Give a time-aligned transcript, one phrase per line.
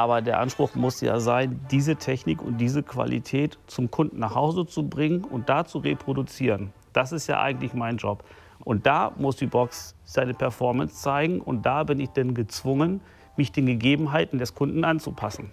[0.00, 4.64] Aber der Anspruch muss ja sein, diese Technik und diese Qualität zum Kunden nach Hause
[4.64, 6.72] zu bringen und da zu reproduzieren.
[6.94, 8.24] Das ist ja eigentlich mein Job.
[8.64, 13.02] Und da muss die Box seine Performance zeigen und da bin ich dann gezwungen,
[13.36, 15.52] mich den Gegebenheiten des Kunden anzupassen.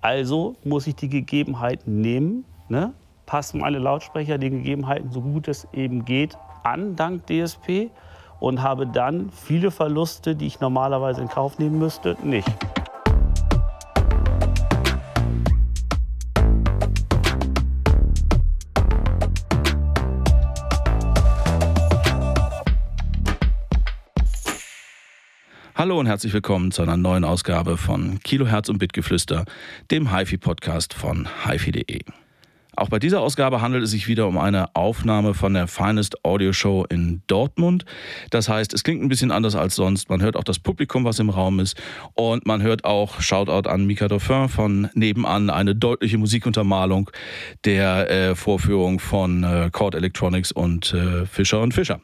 [0.00, 2.92] Also muss ich die Gegebenheiten nehmen, ne?
[3.26, 7.90] passen meine Lautsprecher den Gegebenheiten so gut es eben geht an, dank DSP
[8.38, 12.48] und habe dann viele Verluste, die ich normalerweise in Kauf nehmen müsste, nicht.
[25.78, 29.44] Hallo und herzlich willkommen zu einer neuen Ausgabe von Kilohertz und Bitgeflüster,
[29.92, 32.00] dem HiFi-Podcast von HiFi.de.
[32.74, 36.52] Auch bei dieser Ausgabe handelt es sich wieder um eine Aufnahme von der Finest Audio
[36.52, 37.84] Show in Dortmund.
[38.30, 40.10] Das heißt, es klingt ein bisschen anders als sonst.
[40.10, 41.80] Man hört auch das Publikum, was im Raum ist.
[42.14, 47.08] Und man hört auch, Shoutout an Mika Dauphin von nebenan, eine deutliche Musikuntermalung
[47.64, 52.00] der äh, Vorführung von äh, Chord Electronics und äh, Fischer und Fischer.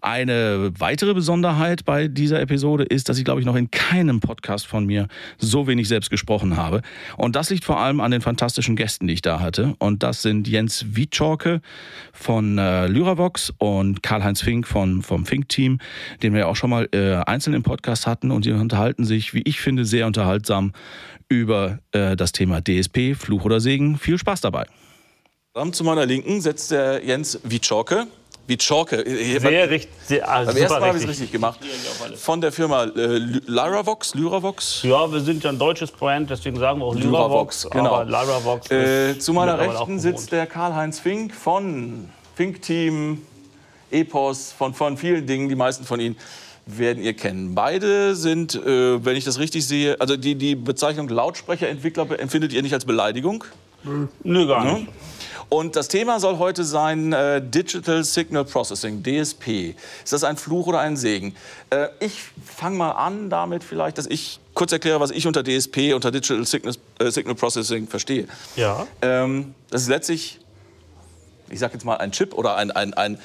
[0.00, 4.66] Eine weitere Besonderheit bei dieser Episode ist, dass ich, glaube ich, noch in keinem Podcast
[4.66, 5.08] von mir
[5.38, 6.82] so wenig selbst gesprochen habe.
[7.16, 9.74] Und das liegt vor allem an den fantastischen Gästen, die ich da hatte.
[9.78, 11.60] Und das sind Jens Wietschorke
[12.12, 15.78] von äh, Lyravox und Karl-Heinz Fink von, vom Fink-Team,
[16.22, 18.30] den wir ja auch schon mal äh, einzeln im Podcast hatten.
[18.30, 20.72] Und die unterhalten sich, wie ich finde, sehr unterhaltsam
[21.28, 23.98] über äh, das Thema DSP, Fluch oder Segen.
[23.98, 24.66] Viel Spaß dabei.
[25.72, 28.06] Zu meiner Linken setzt der Jens Wietschorke
[28.46, 29.04] wie Chalke.
[29.40, 29.90] Sehr richtig.
[30.04, 31.60] Sehr, also Beim ersten Mal habe ich es richtig gemacht.
[32.16, 34.82] Von der Firma äh, Lyravox, Lyravox.
[34.82, 37.64] Ja, wir sind ja ein deutsches Brand, deswegen sagen wir auch Lyravox.
[37.64, 38.02] Lyravox genau.
[38.02, 43.22] Lyravox äh, zu meiner Rechten sitzt der Karl-Heinz Fink von Fink Team,
[43.90, 45.48] Epos, von, von vielen Dingen.
[45.48, 46.16] Die meisten von Ihnen
[46.66, 47.54] werden ihr kennen.
[47.54, 52.62] Beide sind, äh, wenn ich das richtig sehe, also die, die Bezeichnung Lautsprecherentwickler empfindet ihr
[52.62, 53.44] nicht als Beleidigung?
[54.24, 54.88] Nö, gar nicht.
[55.48, 59.76] Und das Thema soll heute sein äh, Digital Signal Processing, DSP.
[60.02, 61.36] Ist das ein Fluch oder ein Segen?
[61.70, 65.94] Äh, ich fange mal an damit vielleicht, dass ich kurz erkläre, was ich unter DSP,
[65.94, 68.26] unter Digital Signal, äh, Signal Processing verstehe.
[68.56, 68.86] Ja.
[69.02, 70.40] Ähm, das ist letztlich,
[71.48, 73.18] ich sage jetzt mal, ein Chip oder ein, ein, ein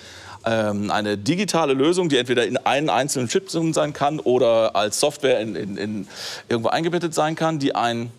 [0.43, 5.39] ähm, eine digitale Lösung, die entweder in einen einzelnen Chip sein kann oder als Software
[5.39, 6.07] in, in, in
[6.49, 8.11] irgendwo eingebettet sein kann, die ein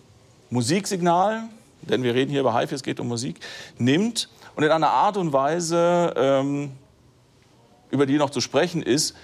[0.49, 1.49] Musiksignal
[1.89, 3.39] denn wir reden hier über HiFi, es geht um Musik,
[3.77, 6.71] nimmt und in einer Art und Weise, ähm,
[7.89, 9.15] über die noch zu sprechen ist,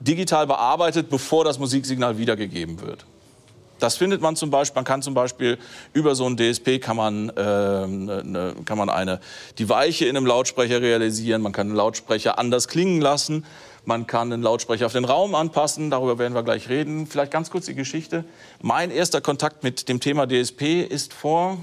[0.00, 3.06] digital bearbeitet, bevor das Musiksignal wiedergegeben wird.
[3.82, 5.58] Das findet man zum Beispiel, man kann zum Beispiel
[5.92, 9.18] über so ein DSP kann man, äh, ne, kann man eine,
[9.58, 13.44] die Weiche in einem Lautsprecher realisieren, man kann einen Lautsprecher anders klingen lassen,
[13.84, 17.08] man kann einen Lautsprecher auf den Raum anpassen, darüber werden wir gleich reden.
[17.08, 18.24] Vielleicht ganz kurz die Geschichte.
[18.60, 21.58] Mein erster Kontakt mit dem Thema DSP ist vor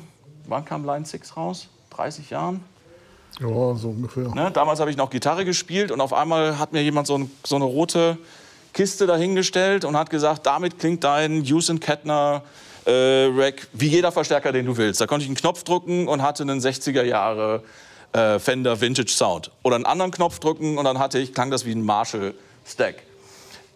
[0.50, 1.68] wann kam Line 6 raus?
[1.92, 2.64] 30 Jahren?
[3.40, 4.34] Ja, so ungefähr.
[4.34, 4.52] Ne?
[4.52, 7.56] Damals habe ich noch Gitarre gespielt und auf einmal hat mir jemand so, ein, so
[7.56, 8.18] eine rote
[8.74, 12.44] Kiste dahingestellt und hat gesagt, damit klingt dein Houston Kettner
[12.86, 15.00] äh, Rack wie jeder Verstärker, den du willst.
[15.00, 17.64] Da konnte ich einen Knopf drücken und hatte einen 60er Jahre
[18.14, 19.52] äh, Fender Vintage Sound.
[19.64, 22.34] Oder einen anderen Knopf drücken und dann hatte ich, klang das wie ein Marshall
[22.66, 23.04] Stack.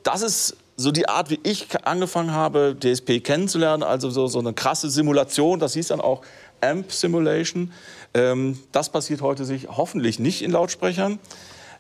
[0.04, 4.54] Das ist so die Art, wie ich angefangen habe, DSP kennenzulernen, also so, so eine
[4.54, 6.22] krasse Simulation, das hieß dann auch
[6.64, 7.72] Amp Simulation.
[8.14, 11.20] Ähm, das passiert heute sich hoffentlich nicht in Lautsprechern.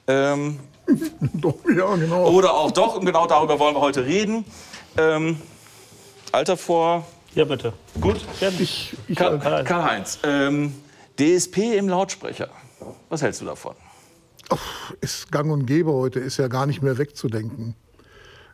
[0.08, 0.60] Ähm,
[1.34, 2.30] doch, ja, genau.
[2.30, 4.46] Oder auch doch, und genau darüber wollen wir heute reden.
[4.98, 5.38] Ähm,
[6.32, 7.06] Alter vor.
[7.36, 7.74] Ja, bitte.
[8.00, 8.22] Gut.
[8.60, 10.74] Ich, ich Karl-Heinz, ähm,
[11.20, 12.50] DSP im Lautsprecher.
[13.10, 13.76] Was hältst du davon?
[14.50, 17.76] Ach, ist gang und gäbe heute, ist ja gar nicht mehr wegzudenken.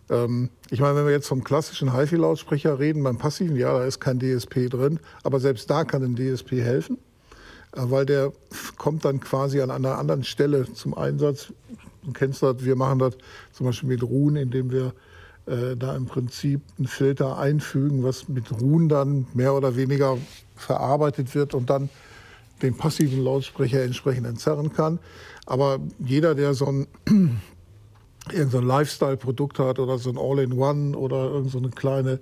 [0.09, 3.99] Ähm, ich meine, wenn wir jetzt vom klassischen HiFi-Lautsprecher reden, beim passiven, ja, da ist
[3.99, 6.97] kein DSP drin, aber selbst da kann ein DSP helfen,
[7.73, 8.33] äh, weil der
[8.77, 11.53] kommt dann quasi an einer anderen Stelle zum Einsatz.
[12.03, 13.17] Du kennst das, wir machen das
[13.53, 14.93] zum Beispiel mit Ruhen, indem wir
[15.45, 20.17] äh, da im Prinzip einen Filter einfügen, was mit Ruhen dann mehr oder weniger
[20.55, 21.89] verarbeitet wird und dann
[22.61, 24.99] den passiven Lautsprecher entsprechend entzerren kann.
[25.45, 26.87] Aber jeder, der so ein
[28.33, 32.19] irgendein so Lifestyle-Produkt hat oder so ein All-in-One oder irgendeine so kleine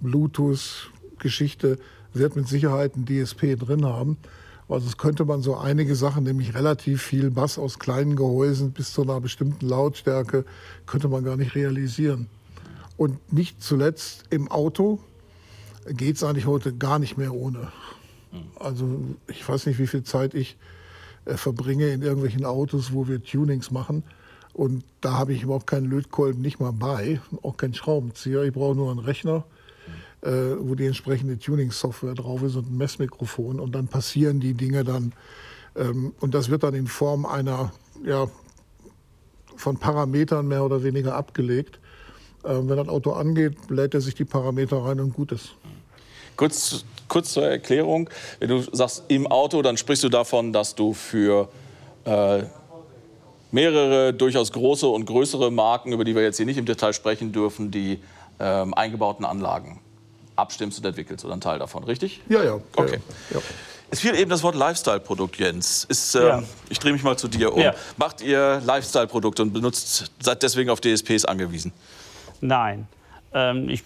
[0.00, 1.78] Bluetooth-Geschichte,
[2.14, 4.16] wird mit Sicherheit ein DSP drin haben.
[4.68, 8.92] Also es könnte man so einige Sachen, nämlich relativ viel Bass aus kleinen Gehäusen bis
[8.92, 10.44] zu einer bestimmten Lautstärke,
[10.86, 12.28] könnte man gar nicht realisieren.
[12.96, 14.98] Und nicht zuletzt im Auto
[15.86, 17.72] geht es eigentlich heute gar nicht mehr ohne.
[18.58, 20.58] Also ich weiß nicht, wie viel Zeit ich
[21.24, 24.02] äh, verbringe in irgendwelchen Autos, wo wir Tunings machen.
[24.58, 28.42] Und da habe ich überhaupt keinen Lötkolben nicht mal bei, auch keinen Schraubenzieher.
[28.42, 29.44] Ich brauche nur einen Rechner.
[30.22, 33.60] äh, wo die entsprechende Tuning-Software drauf ist und ein Messmikrofon.
[33.60, 35.12] Und dann passieren die Dinge dann.
[35.76, 37.72] Ähm, und das wird dann in Form einer,
[38.04, 38.26] ja,
[39.56, 41.78] von Parametern mehr oder weniger abgelegt.
[42.44, 45.54] Ähm, wenn das Auto angeht, lädt er sich die Parameter rein und gut ist.
[46.36, 48.08] Kurz, kurz zur Erklärung.
[48.38, 51.48] Wenn du sagst im Auto, dann sprichst du davon, dass du für
[52.04, 52.42] äh,
[53.50, 57.32] mehrere durchaus große und größere Marken, über die wir jetzt hier nicht im Detail sprechen
[57.32, 58.00] dürfen, die
[58.40, 59.80] ähm, eingebauten Anlagen
[60.36, 62.20] abstimmst und entwickelst oder ein Teil davon, richtig?
[62.28, 62.60] Ja, ja.
[62.76, 63.00] Okay.
[63.30, 63.42] Ja, ja.
[63.90, 65.84] Es fiel eben das Wort Lifestyle-Produkt, Jens.
[65.84, 66.42] Ist, ähm, Ja.
[66.68, 67.60] Ich drehe mich mal zu dir um.
[67.60, 67.74] Ja.
[67.96, 71.72] Macht ihr Lifestyle-Produkte und benutzt, seid deswegen auf DSPs angewiesen?
[72.40, 72.86] Nein.
[73.32, 73.82] Ähm, ich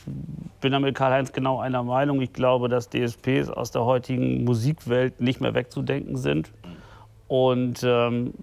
[0.60, 2.20] bin da mit Karl-Heinz genau einer Meinung.
[2.20, 6.50] Ich glaube, dass DSPs aus der heutigen Musikwelt nicht mehr wegzudenken sind.
[7.32, 8.34] Und ähm,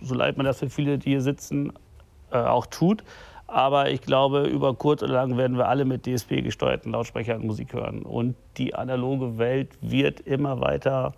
[0.00, 1.72] so leid mir das für viele, die hier sitzen,
[2.30, 3.02] äh, auch tut.
[3.48, 8.02] Aber ich glaube, über kurz oder lang werden wir alle mit DSP-gesteuerten Lautsprechern Musik hören.
[8.02, 11.14] Und die analoge Welt wird immer weiter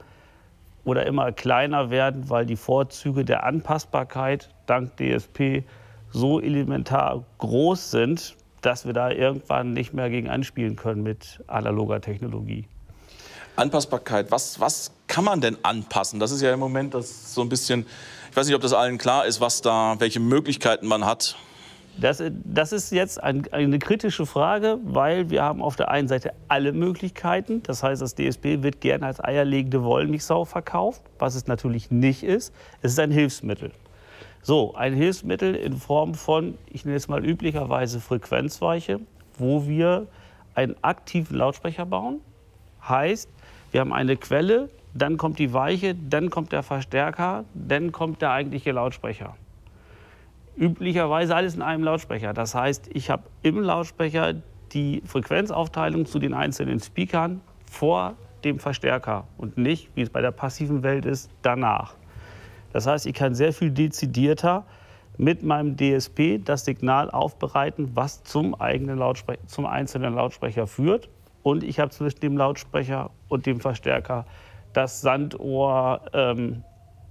[0.87, 5.63] oder immer kleiner werden, weil die Vorzüge der Anpassbarkeit dank DSP
[6.11, 12.01] so elementar groß sind, dass wir da irgendwann nicht mehr gegen anspielen können mit analoger
[12.01, 12.65] Technologie.
[13.57, 16.21] Anpassbarkeit, was, was kann man denn anpassen?
[16.21, 17.87] Das ist ja im Moment das so ein bisschen,
[18.31, 21.37] ich weiß nicht, ob das allen klar ist, was da, welche Möglichkeiten man hat.
[21.97, 26.33] Das, das ist jetzt ein, eine kritische Frage, weil wir haben auf der einen Seite
[26.49, 27.63] alle Möglichkeiten.
[27.63, 32.53] Das heißt, das DSP wird gerne als eierlegende Wollmilchsau verkauft, was es natürlich nicht ist.
[32.83, 33.71] Es ist ein Hilfsmittel.
[34.43, 39.01] So, ein Hilfsmittel in Form von, ich nenne es mal üblicherweise Frequenzweiche,
[39.39, 40.09] wo wir
[40.55, 42.21] einen aktiven Lautsprecher bauen.
[42.87, 43.29] Heißt,
[43.71, 48.31] wir haben eine Quelle, dann kommt die Weiche, dann kommt der Verstärker, dann kommt der
[48.31, 49.35] eigentliche Lautsprecher
[50.57, 52.33] üblicherweise alles in einem Lautsprecher.
[52.33, 54.35] Das heißt, ich habe im Lautsprecher
[54.73, 58.15] die Frequenzaufteilung zu den einzelnen Speakern vor
[58.45, 61.95] dem Verstärker und nicht, wie es bei der passiven Welt ist, danach.
[62.73, 64.65] Das heißt, ich kann sehr viel dezidierter
[65.17, 71.09] mit meinem DSP das Signal aufbereiten, was zum, eigenen Lautsprecher, zum einzelnen Lautsprecher führt.
[71.43, 74.27] Und ich habe zwischen dem Lautsprecher und dem Verstärker
[74.75, 76.63] das Sanduhr, ähm,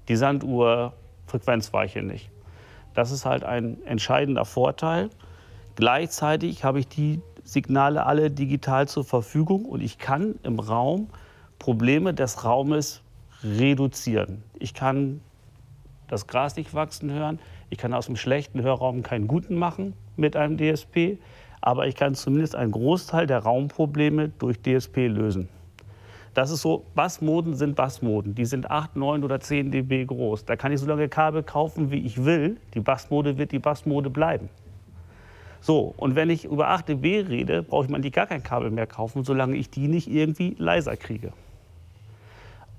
[0.07, 2.29] die Sanduhr-Frequenzweiche nicht.
[2.93, 5.09] Das ist halt ein entscheidender Vorteil.
[5.75, 11.09] Gleichzeitig habe ich die Signale alle digital zur Verfügung und ich kann im Raum
[11.57, 13.01] Probleme des Raumes
[13.43, 14.43] reduzieren.
[14.59, 15.21] Ich kann
[16.07, 17.39] das Gras nicht wachsen hören.
[17.69, 21.17] Ich kann aus dem schlechten Hörraum keinen guten machen mit einem DSP.
[21.59, 25.49] Aber ich kann zumindest einen Großteil der Raumprobleme durch DSP lösen.
[26.33, 28.33] Das ist so, Bassmoden sind Bassmoden.
[28.33, 30.45] Die sind 8, 9 oder 10 dB groß.
[30.45, 32.57] Da kann ich so lange Kabel kaufen, wie ich will.
[32.73, 34.49] Die Bassmode wird die Bassmode bleiben.
[35.61, 38.71] So, und wenn ich über 8 dB rede, brauche ich man die gar kein Kabel
[38.71, 41.31] mehr kaufen, solange ich die nicht irgendwie leiser kriege.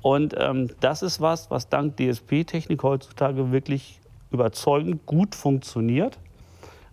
[0.02, 4.00] Und ähm, das ist was, was dank DSP-Technik heutzutage wirklich
[4.32, 6.18] überzeugend gut funktioniert.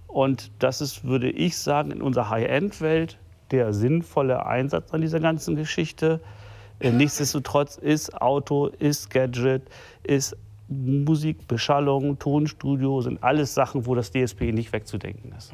[0.07, 3.17] Und das ist, würde ich sagen, in unserer High-End-Welt
[3.51, 6.21] der sinnvolle Einsatz an dieser ganzen Geschichte.
[6.81, 9.63] Äh, Nichtsdestotrotz ist Auto, ist Gadget,
[10.03, 10.35] ist
[10.67, 15.51] Musik, Beschallung, Tonstudio, sind alles Sachen, wo das DSP nicht wegzudenken ist.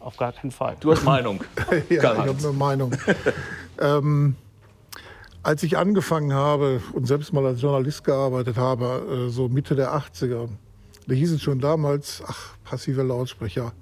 [0.00, 0.76] Auf gar keinen Fall.
[0.80, 1.42] Du hast Meinung.
[1.88, 2.92] Ja, ich habe eine Meinung.
[3.80, 4.36] ähm,
[5.42, 9.94] als ich angefangen habe und selbst mal als Journalist gearbeitet habe, äh, so Mitte der
[9.94, 10.48] 80er,
[11.06, 13.72] da hieß es schon damals, ach, passive Lautsprecher,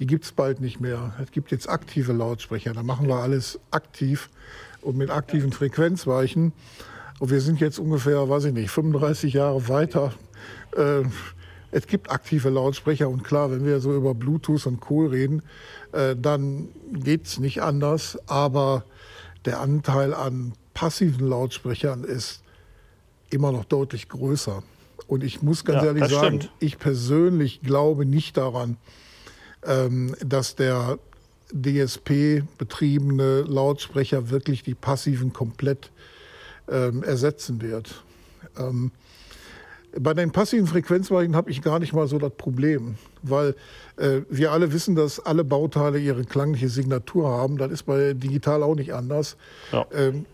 [0.00, 1.14] die gibt es bald nicht mehr.
[1.22, 4.28] Es gibt jetzt aktive Lautsprecher, da machen wir alles aktiv
[4.84, 6.52] und mit aktiven Frequenzweichen.
[7.20, 10.12] Und wir sind jetzt ungefähr, weiß ich nicht, 35 Jahre weiter.
[10.76, 11.02] Äh,
[11.70, 15.06] es gibt aktive Lautsprecher und klar, wenn wir so über Bluetooth und Co.
[15.06, 15.42] reden,
[15.92, 18.18] äh, dann geht es nicht anders.
[18.26, 18.84] Aber
[19.44, 22.42] der Anteil an passiven Lautsprechern ist
[23.30, 24.62] immer noch deutlich größer.
[25.06, 26.52] Und ich muss ganz Ja, ehrlich sagen, stimmt.
[26.60, 28.76] ich persönlich glaube nicht daran,
[29.64, 30.98] ähm, dass der
[31.54, 35.90] DSP-betriebene Lautsprecher wirklich die passiven komplett
[36.68, 38.02] ähm, ersetzen wird.
[38.58, 38.90] Ähm,
[39.98, 43.54] bei den passiven Frequenzweichen habe ich gar nicht mal so das Problem, weil
[43.96, 47.58] äh, wir alle wissen, dass alle Bauteile ihre klangliche Signatur haben.
[47.58, 49.36] Das ist bei digital auch nicht anders.
[49.70, 49.86] Ja.
[49.92, 50.26] Ähm,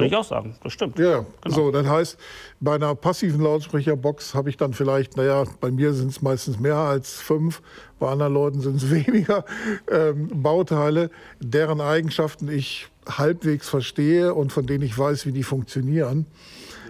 [0.00, 0.98] Würde ich auch sagen, das stimmt.
[0.98, 1.54] ja, Genau.
[1.54, 2.18] so, das heißt,
[2.60, 6.76] bei einer passiven Lautsprecherbox habe ich dann vielleicht, naja, bei mir sind es meistens mehr
[6.76, 7.62] als fünf,
[7.98, 9.44] bei anderen Leuten sind es weniger
[9.90, 16.26] ähm, Bauteile, deren Eigenschaften ich halbwegs verstehe und von denen ich weiß, wie die funktionieren.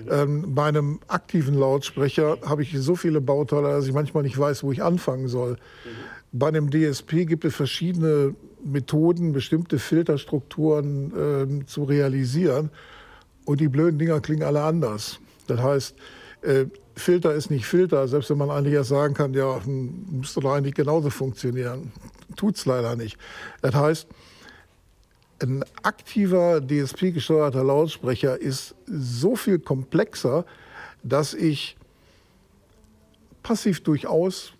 [0.08, 4.62] Ähm, bei einem aktiven Lautsprecher habe ich so viele Bauteile, dass ich manchmal nicht weiß,
[4.62, 5.56] wo ich anfangen soll.
[6.32, 12.70] Bei einem DSP gibt es verschiedene Methoden, bestimmte Filterstrukturen äh, zu realisieren.
[13.50, 15.18] Und die blöden Dinger klingen alle anders.
[15.48, 15.96] Das heißt,
[16.42, 20.38] äh, Filter ist nicht Filter, selbst wenn man eigentlich erst sagen kann, ja, hm, müsste
[20.38, 21.90] doch eigentlich genauso funktionieren.
[22.36, 23.18] Tut es leider nicht.
[23.60, 24.06] Das heißt,
[25.42, 30.44] ein aktiver DSP-gesteuerter Lautsprecher ist so viel komplexer,
[31.02, 31.76] dass ich
[33.42, 34.52] passiv durchaus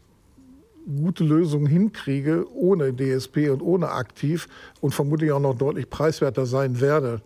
[0.84, 4.48] gute Lösungen hinkriege, ohne DSP und ohne aktiv
[4.80, 7.22] und vermutlich auch noch deutlich preiswerter sein werde.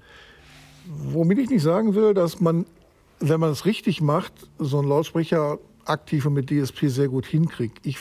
[0.86, 2.66] Womit ich nicht sagen will, dass man,
[3.20, 7.84] wenn man es richtig macht, so einen Lautsprecher aktiv und mit DSP sehr gut hinkriegt.
[7.86, 7.98] Ich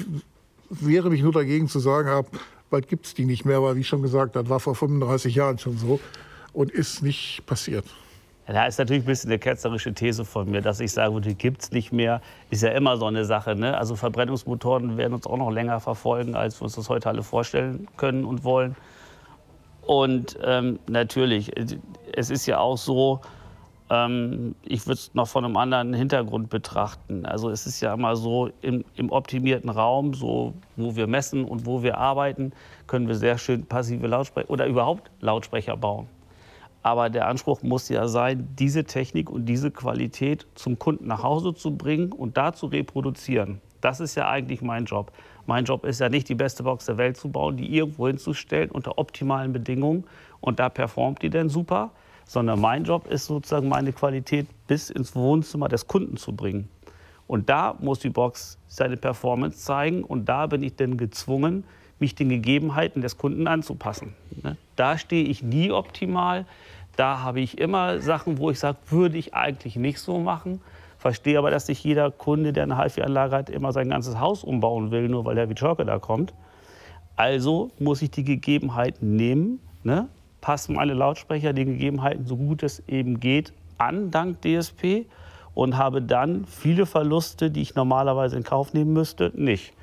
[0.69, 2.27] wehre mich nur dagegen zu sagen, ab
[2.73, 5.59] bald gibt es die nicht mehr, weil wie schon gesagt, das war vor 35 Jahren
[5.59, 5.99] schon so
[6.53, 7.85] und ist nicht passiert.
[8.47, 11.61] Ja, ist natürlich ein bisschen eine ketzerische These von mir, dass ich sage, die gibt
[11.61, 12.19] es nicht mehr.
[12.49, 13.55] Ist ja immer so eine Sache.
[13.55, 13.77] Ne?
[13.77, 17.87] Also Verbrennungsmotoren werden uns auch noch länger verfolgen, als wir uns das heute alle vorstellen
[17.95, 18.75] können und wollen.
[19.85, 21.51] Und ähm, natürlich,
[22.13, 23.19] es ist ja auch so,
[23.89, 27.25] ähm, ich würde es noch von einem anderen Hintergrund betrachten.
[27.25, 31.65] Also es ist ja immer so, im, im optimierten Raum, so wo wir messen und
[31.65, 32.53] wo wir arbeiten,
[32.87, 36.07] können wir sehr schön passive Lautsprecher oder überhaupt Lautsprecher bauen.
[36.81, 41.53] Aber der Anspruch muss ja sein, diese Technik und diese Qualität zum Kunden nach Hause
[41.53, 43.61] zu bringen und da zu reproduzieren.
[43.79, 45.11] Das ist ja eigentlich mein Job.
[45.45, 48.71] Mein Job ist ja nicht, die beste Box der Welt zu bauen, die irgendwo hinzustellen
[48.71, 50.05] unter optimalen Bedingungen
[50.39, 51.91] und da performt die dann super,
[52.25, 56.69] sondern mein Job ist sozusagen meine Qualität bis ins Wohnzimmer des Kunden zu bringen.
[57.27, 61.63] Und da muss die Box seine Performance zeigen und da bin ich dann gezwungen,
[61.99, 64.13] mich den Gegebenheiten des Kunden anzupassen.
[64.43, 64.57] Ne?
[64.75, 66.45] Da stehe ich nie optimal.
[66.95, 70.61] Da habe ich immer Sachen, wo ich sage, würde ich eigentlich nicht so machen.
[71.03, 74.89] Verstehe aber, dass nicht jeder Kunde, der eine HiFi-Anlage hat, immer sein ganzes Haus umbauen
[74.89, 76.33] will, nur weil der Vichorke da kommt.
[77.17, 80.07] Also muss ich die Gegebenheiten nehmen, ne?
[80.39, 85.05] passen meine Lautsprecher den Gegebenheiten so gut es eben geht an, dank DSP,
[85.53, 89.73] und habe dann viele Verluste, die ich normalerweise in Kauf nehmen müsste, nicht.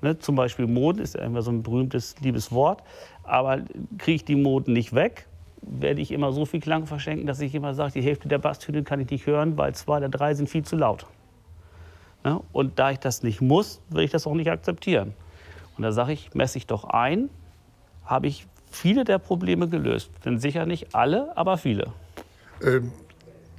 [0.00, 2.82] Ne, zum Beispiel Mond ist ja immer so ein berühmtes, liebes Wort.
[3.24, 3.58] Aber
[3.98, 5.26] kriege ich die Moden nicht weg,
[5.62, 8.82] werde ich immer so viel Klang verschenken, dass ich immer sage, die Hälfte der Basstöne
[8.82, 11.06] kann ich nicht hören, weil zwei oder drei sind viel zu laut.
[12.24, 12.40] Ne?
[12.52, 15.14] Und da ich das nicht muss, will ich das auch nicht akzeptieren.
[15.76, 17.30] Und da sage ich, messe ich doch ein,
[18.04, 20.10] habe ich viele der Probleme gelöst.
[20.24, 21.92] Denn sicher nicht alle, aber viele.
[22.62, 22.92] Ähm,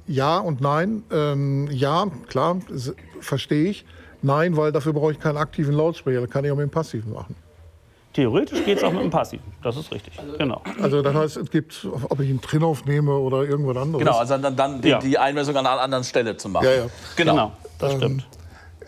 [0.06, 1.02] ja und nein.
[1.10, 2.58] Ähm, ja, klar,
[3.20, 3.84] verstehe ich.
[4.22, 6.20] Nein, weil dafür brauche ich keinen aktiven Lautsprecher.
[6.20, 7.34] Das kann ich auch mit dem passiven machen.
[8.14, 9.44] Theoretisch geht es auch mit dem Passiven.
[9.62, 10.14] Das ist richtig.
[10.38, 10.62] Genau.
[10.80, 14.04] Also das heißt, es gibt, ob ich einen Trin aufnehme oder irgendwas anderes.
[14.04, 14.98] Genau, also dann, dann die, ja.
[15.00, 16.64] die Einmessung an einer anderen Stelle zu machen.
[16.64, 16.86] Ja, ja.
[17.16, 18.26] Genau, genau das ähm, stimmt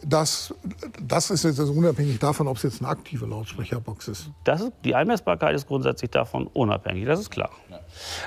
[0.09, 0.55] das,
[1.03, 4.31] das ist jetzt also unabhängig davon, ob es jetzt eine aktive Lautsprecherbox ist.
[4.45, 4.73] Das ist.
[4.85, 7.51] Die Einmessbarkeit ist grundsätzlich davon unabhängig, das ist klar.
[7.69, 7.81] Ja.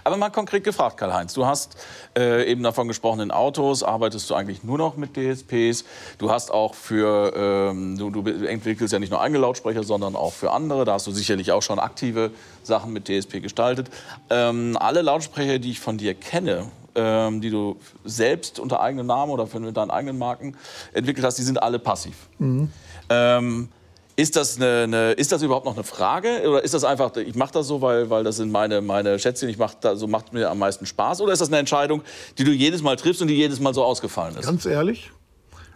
[0.03, 1.77] Aber mal konkret gefragt, Karl-Heinz, du hast
[2.17, 5.86] äh, eben davon gesprochen, in Autos arbeitest du eigentlich nur noch mit DSPs.
[6.17, 10.33] Du hast auch für, ähm, du, du entwickelst ja nicht nur eigene Lautsprecher, sondern auch
[10.33, 10.83] für andere.
[10.83, 12.31] Da hast du sicherlich auch schon aktive
[12.63, 13.89] Sachen mit DSP gestaltet.
[14.29, 16.69] Ähm, alle Lautsprecher, die ich von dir kenne,
[17.00, 20.56] ähm, die du selbst unter eigenem Namen oder für deinen eigenen Marken
[20.94, 22.15] entwickelt hast, die sind alle passiv.
[22.38, 22.70] Mhm.
[23.10, 23.70] Ähm,
[24.15, 26.41] ist das, eine, eine, ist das überhaupt noch eine Frage?
[26.46, 29.48] Oder ist das einfach, ich mache das so, weil, weil das sind meine, meine Schätzchen,
[29.48, 31.22] ich mach da, so macht mir am meisten Spaß?
[31.22, 32.01] Oder ist das eine Entscheidung,
[32.38, 34.46] die du jedes Mal triffst und die jedes Mal so ausgefallen ist?
[34.46, 35.10] Ganz ehrlich,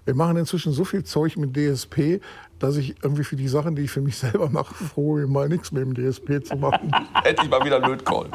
[0.05, 2.19] wir machen inzwischen so viel Zeug mit DSP,
[2.59, 5.49] dass ich irgendwie für die Sachen, die ich für mich selber mache, froh bin, mal
[5.49, 6.91] nichts mit dem DSP zu machen.
[7.23, 8.33] Endlich mal wieder Lötkolben.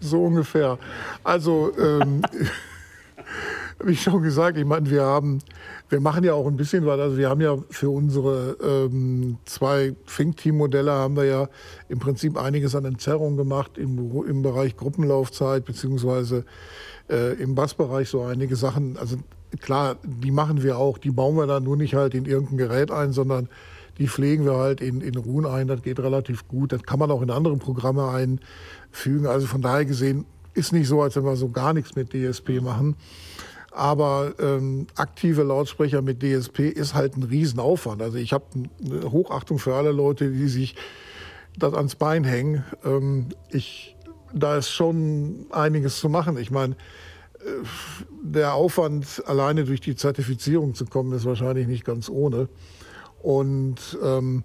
[0.00, 0.78] so ungefähr.
[1.24, 2.22] Also, ähm,
[3.84, 5.38] wie schon gesagt, ich meine, wir haben,
[5.88, 6.98] wir machen ja auch ein bisschen was.
[6.98, 11.48] Also wir haben ja für unsere ähm, zwei Think-Team-Modelle haben wir ja
[11.88, 16.44] im Prinzip einiges an Entzerrung gemacht im, im Bereich Gruppenlaufzeit beziehungsweise
[17.08, 18.96] äh, im Bassbereich so einige Sachen.
[18.96, 19.18] Also
[19.60, 20.98] klar, die machen wir auch.
[20.98, 23.48] Die bauen wir dann nur nicht halt in irgendein Gerät ein, sondern
[23.98, 25.66] die pflegen wir halt in, in Ruhen ein.
[25.66, 26.72] Das geht relativ gut.
[26.72, 28.40] Das kann man auch in andere Programme ein
[28.90, 29.26] fügen.
[29.26, 30.24] Also von daher gesehen
[30.54, 32.96] ist nicht so, als wenn wir so gar nichts mit DSP machen.
[33.70, 38.02] Aber ähm, aktive Lautsprecher mit DSP ist halt ein Riesenaufwand.
[38.02, 38.44] Also ich habe
[38.84, 40.74] eine Hochachtung für alle Leute, die sich
[41.56, 42.64] das ans Bein hängen.
[42.84, 43.96] Ähm, ich,
[44.32, 46.38] da ist schon einiges zu machen.
[46.38, 46.76] Ich meine,
[48.22, 52.48] der Aufwand, alleine durch die Zertifizierung zu kommen, ist wahrscheinlich nicht ganz ohne.
[53.22, 54.44] Und ähm,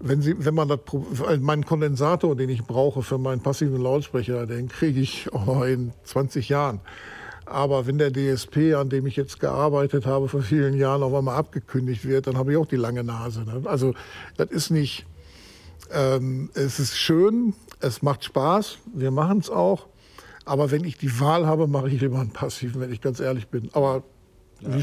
[0.00, 0.80] wenn, Sie, wenn man das,
[1.40, 6.48] meinen Kondensator, den ich brauche für meinen passiven Lautsprecher, den kriege ich auch in 20
[6.48, 6.80] Jahren.
[7.44, 11.36] Aber wenn der DSP, an dem ich jetzt gearbeitet habe vor vielen Jahren, auf einmal
[11.36, 13.44] abgekündigt wird, dann habe ich auch die lange Nase.
[13.44, 13.62] Ne?
[13.64, 13.94] Also
[14.36, 15.06] das ist nicht,
[15.94, 19.88] Ähm, es ist schön, es macht Spaß, wir machen es auch.
[20.44, 23.48] Aber wenn ich die Wahl habe, mache ich lieber einen passiven, wenn ich ganz ehrlich
[23.48, 23.70] bin.
[23.72, 24.02] Aber
[24.60, 24.80] ja.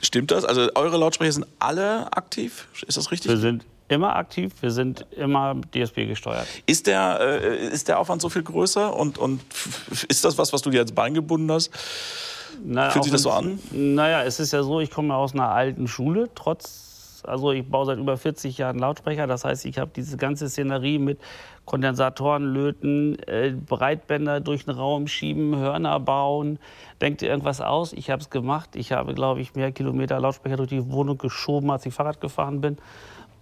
[0.00, 0.44] Stimmt das?
[0.44, 2.68] Also eure Lautsprecher sind alle aktiv?
[2.86, 3.30] Ist das richtig?
[3.30, 6.46] Wir sind immer aktiv, wir sind immer DSP gesteuert.
[6.66, 9.40] Ist der, äh, ist der Aufwand so viel größer und, und
[10.08, 11.70] ist das was, was du dir als Bein gebunden hast?
[12.64, 13.58] Naja, Fühlt sich das so an?
[13.72, 16.88] Naja, es ist ja so, ich komme aus einer alten Schule, trotz
[17.24, 19.26] also ich baue seit über 40 Jahren Lautsprecher.
[19.26, 21.18] Das heißt, ich habe diese ganze Szenerie mit
[21.68, 26.58] Kondensatoren löten, äh, Breitbänder durch den Raum schieben, Hörner bauen.
[27.02, 27.92] Denkt ihr irgendwas aus?
[27.92, 28.74] Ich habe es gemacht.
[28.74, 32.62] Ich habe, glaube ich, mehr Kilometer Lautsprecher durch die Wohnung geschoben, als ich Fahrrad gefahren
[32.62, 32.78] bin.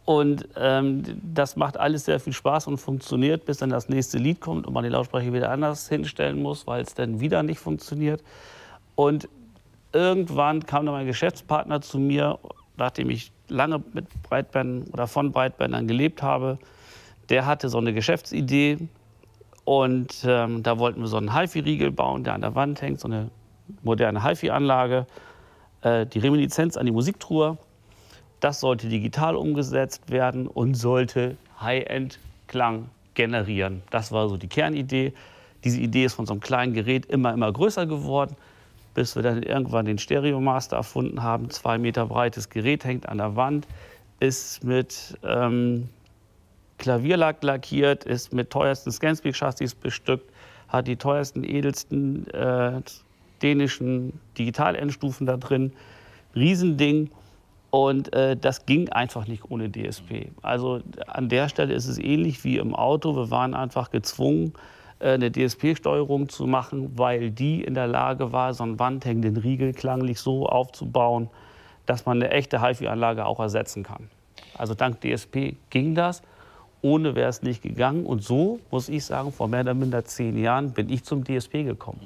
[0.05, 4.41] Und ähm, das macht alles sehr viel Spaß und funktioniert, bis dann das nächste Lied
[4.41, 8.25] kommt und man die Lautsprecher wieder anders hinstellen muss, weil es dann wieder nicht funktioniert.
[8.97, 9.29] Und
[9.93, 12.41] irgendwann kam dann mein Geschäftspartner zu mir,
[12.77, 16.59] nachdem ich lange mit Breitbändern oder von Breitbändern gelebt habe,
[17.29, 18.79] der hatte so eine Geschäftsidee
[19.65, 23.09] und ähm, da wollten wir so einen HiFi-Riegel bauen, der an der Wand hängt, so
[23.09, 23.31] eine
[23.83, 25.07] moderne HiFi-Anlage,
[25.83, 27.59] äh, die Reminiszenz an die Musiktruhe.
[28.41, 33.83] Das sollte digital umgesetzt werden und sollte High-End-Klang generieren.
[33.91, 35.15] Das war so die Kernidee.
[35.65, 38.37] Diese Idee ist von so einem kleinen Gerät immer, immer größer geworden
[38.97, 41.51] bis wir dann irgendwann den Stereomaster erfunden haben.
[41.51, 43.69] Zwei Meter breites Gerät hängt an der Wand,
[44.21, 45.91] ist mit ähm,
[46.79, 50.31] Klavierlack lackiert, ist mit teuersten Scanspeak-Chassis bestückt,
[50.69, 52.81] hat die teuersten, edelsten äh,
[53.43, 55.73] dänischen Digital-Endstufen da drin.
[56.35, 57.11] Riesending.
[57.71, 60.31] Und äh, das ging einfach nicht ohne DSP.
[60.41, 63.17] Also an der Stelle ist es ähnlich wie im Auto.
[63.17, 64.55] Wir waren einfach gezwungen,
[64.99, 69.73] äh, eine DSP-Steuerung zu machen, weil die in der Lage war, so einen wandhängenden Riegel
[69.73, 71.29] klanglich so aufzubauen,
[71.85, 74.09] dass man eine echte HiFi-Anlage auch ersetzen kann.
[74.57, 76.23] Also dank DSP ging das.
[76.83, 78.07] Ohne wäre es nicht gegangen.
[78.07, 81.65] Und so, muss ich sagen, vor mehr oder minder zehn Jahren bin ich zum DSP
[81.65, 82.01] gekommen.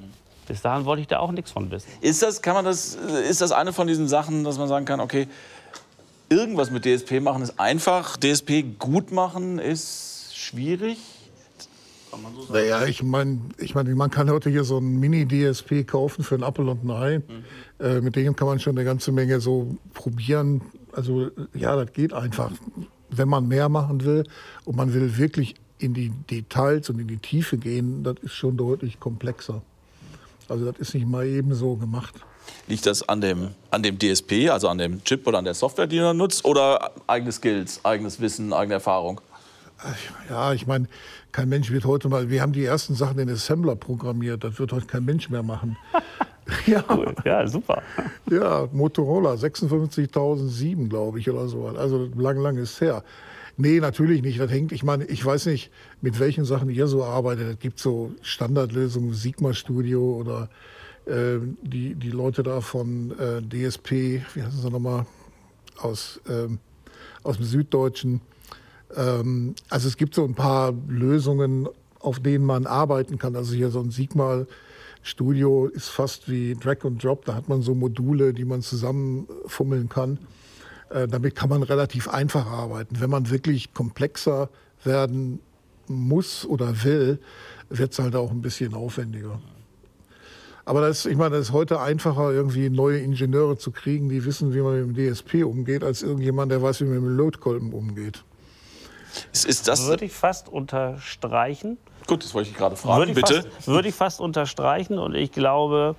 [0.47, 1.87] Bis dahin wollte ich da auch nichts von wissen.
[2.01, 2.95] Ist das, kann man das,
[3.29, 5.27] ist das eine von diesen Sachen, dass man sagen kann, okay,
[6.29, 10.97] irgendwas mit DSP machen ist einfach, DSP gut machen ist schwierig?
[12.09, 12.53] Kann man so sagen.
[12.53, 16.43] Naja, ich meine, ich mein, man kann heute hier so ein Mini-DSP kaufen für ein
[16.43, 17.17] Apple und ein Ei.
[17.19, 17.85] Mhm.
[17.85, 20.61] Äh, mit denen kann man schon eine ganze Menge so probieren.
[20.93, 22.51] Also ja, das geht einfach.
[23.11, 24.23] Wenn man mehr machen will
[24.65, 28.57] und man will wirklich in die Details und in die Tiefe gehen, das ist schon
[28.57, 29.61] deutlich komplexer.
[30.47, 32.15] Also das ist nicht mal eben so gemacht.
[32.67, 35.87] Liegt das an dem, an dem DSP, also an dem Chip oder an der Software,
[35.87, 39.21] die man nutzt, oder eigene Skills, eigenes Wissen, eigene Erfahrung?
[40.29, 40.87] Ja, ich meine,
[41.31, 44.73] kein Mensch wird heute mal, wir haben die ersten Sachen in Assembler programmiert, das wird
[44.73, 45.77] heute kein Mensch mehr machen.
[46.65, 46.83] ja.
[46.89, 47.13] Cool.
[47.25, 47.81] ja, super.
[48.29, 51.67] Ja, Motorola 56007, glaube ich, oder so.
[51.67, 53.03] Also lang, lang ist her.
[53.57, 54.39] Nee, natürlich nicht.
[54.39, 57.47] Das hängt, ich meine, ich weiß nicht, mit welchen Sachen ihr so arbeitet.
[57.47, 60.49] Es gibt so Standardlösungen, Sigma Studio oder
[61.05, 65.05] äh, die, die Leute da von äh, DSP, wie heißen sie nochmal,
[65.77, 66.47] aus, äh,
[67.23, 68.21] aus dem Süddeutschen
[68.95, 71.67] ähm, also es gibt so ein paar Lösungen,
[71.99, 73.35] auf denen man arbeiten kann.
[73.35, 74.45] Also hier so ein Sigma
[75.03, 77.25] Studio ist fast wie Drag and Drop.
[77.25, 80.19] Da hat man so Module, die man zusammenfummeln kann.
[80.89, 82.99] Äh, damit kann man relativ einfach arbeiten.
[82.99, 84.49] Wenn man wirklich komplexer
[84.83, 85.39] werden
[85.87, 87.19] muss oder will,
[87.69, 89.39] wird es halt auch ein bisschen aufwendiger.
[90.65, 94.53] Aber das, ich meine, das ist heute einfacher, irgendwie neue Ingenieure zu kriegen, die wissen,
[94.53, 97.73] wie man mit dem DSP umgeht, als irgendjemand, der weiß, wie man mit dem Loadkolben
[97.73, 98.23] umgeht.
[99.33, 101.77] Ist, ist das würde ich fast unterstreichen.
[102.07, 103.43] Gut, das wollte ich gerade fragen, würde bitte.
[103.43, 105.95] Fast, würde ich fast unterstreichen und ich glaube,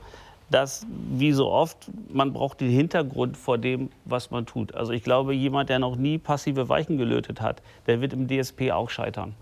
[0.51, 4.75] dass wie so oft, man braucht den Hintergrund vor dem, was man tut.
[4.75, 8.73] Also ich glaube, jemand, der noch nie passive Weichen gelötet hat, der wird im DSP
[8.73, 9.35] auch scheitern.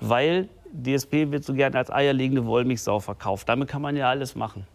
[0.00, 3.48] Weil DSP wird so gerne als eierlegende Wollmilchsau verkauft.
[3.48, 4.66] Damit kann man ja alles machen.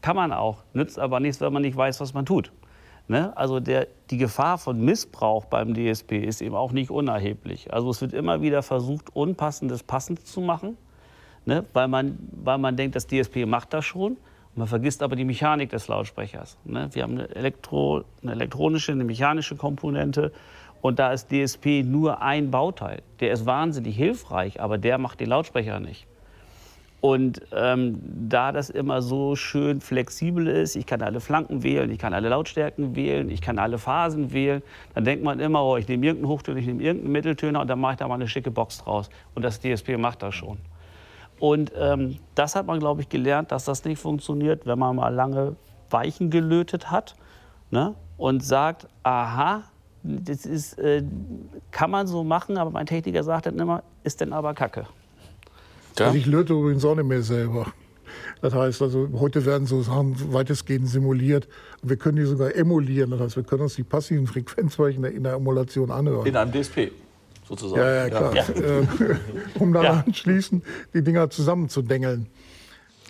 [0.00, 2.50] Kann man auch, nützt aber nichts, wenn man nicht weiß, was man tut.
[3.08, 3.36] Ne?
[3.36, 7.72] Also der, die Gefahr von Missbrauch beim DSP ist eben auch nicht unerheblich.
[7.72, 10.76] Also es wird immer wieder versucht, Unpassendes passend zu machen,
[11.44, 11.64] ne?
[11.72, 14.16] weil, man, weil man denkt, das DSP macht das schon.
[14.54, 16.58] Man vergisst aber die Mechanik des Lautsprechers.
[16.64, 16.88] Ne?
[16.92, 20.32] Wir haben eine, Elektro, eine elektronische, eine mechanische Komponente
[20.82, 23.02] und da ist DSP nur ein Bauteil.
[23.20, 26.06] Der ist wahnsinnig hilfreich, aber der macht den Lautsprecher nicht.
[27.02, 31.98] Und ähm, da das immer so schön flexibel ist, ich kann alle Flanken wählen, ich
[31.98, 34.62] kann alle Lautstärken wählen, ich kann alle Phasen wählen,
[34.94, 37.80] dann denkt man immer, oh, ich nehme irgendeinen Hochtöner, ich nehme irgendeinen Mitteltöner und dann
[37.80, 39.10] mache ich da mal eine schicke Box draus.
[39.34, 40.58] Und das DSP macht das schon.
[41.40, 45.12] Und ähm, das hat man, glaube ich, gelernt, dass das nicht funktioniert, wenn man mal
[45.12, 45.56] lange
[45.90, 47.16] Weichen gelötet hat
[47.72, 47.96] ne?
[48.16, 49.64] und sagt, aha,
[50.04, 51.02] das ist, äh,
[51.72, 54.86] kann man so machen, aber mein Techniker sagt dann immer, ist denn aber Kacke.
[55.98, 56.06] Ja?
[56.06, 57.72] Also ich löte übrigens auch nicht mehr selber.
[58.40, 61.48] Das heißt also, heute werden so Sachen weitestgehend simuliert.
[61.82, 63.10] Wir können die sogar emulieren.
[63.10, 66.26] Das heißt, wir können uns die passiven Frequenzweichen in der Emulation anhören.
[66.26, 66.90] In einem DSP
[67.48, 67.80] sozusagen.
[67.80, 68.34] Ja, ja, klar.
[68.34, 68.44] Ja.
[68.52, 70.04] Äh, um dann ja.
[70.06, 72.26] anschließend die Dinger zusammenzudengeln.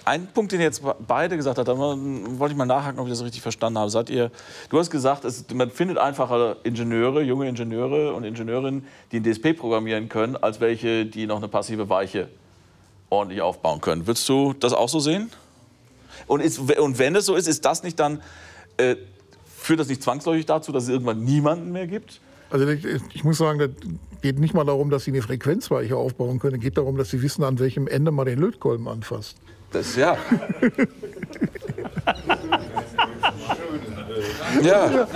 [0.05, 3.23] Ein Punkt, den jetzt beide gesagt habt, da wollte ich mal nachhaken, ob ich das
[3.23, 3.89] richtig verstanden habe.
[3.89, 4.33] Seid ihr,
[4.69, 9.57] du hast gesagt, es, man findet einfacher Ingenieure, junge Ingenieure und Ingenieurinnen, die ein DSP
[9.57, 12.29] programmieren können, als welche, die noch eine passive Weiche
[13.13, 14.07] ordentlich aufbauen können.
[14.07, 15.31] Würdest du das auch so sehen?
[16.27, 18.23] Und, ist, und wenn es so ist, ist das nicht dann,
[18.79, 18.97] äh,
[19.59, 22.21] führt das nicht zwangsläufig dazu, dass es irgendwann niemanden mehr gibt?
[22.51, 23.71] Also ich, ich muss sagen, das
[24.23, 26.57] geht nicht mal darum, dass sie eine Frequenzweiche aufbauen können.
[26.57, 29.37] Es geht darum, dass sie wissen, an welchem Ende man den Lötkolben anfasst.
[29.73, 30.17] Das ja.
[34.63, 35.09] ja,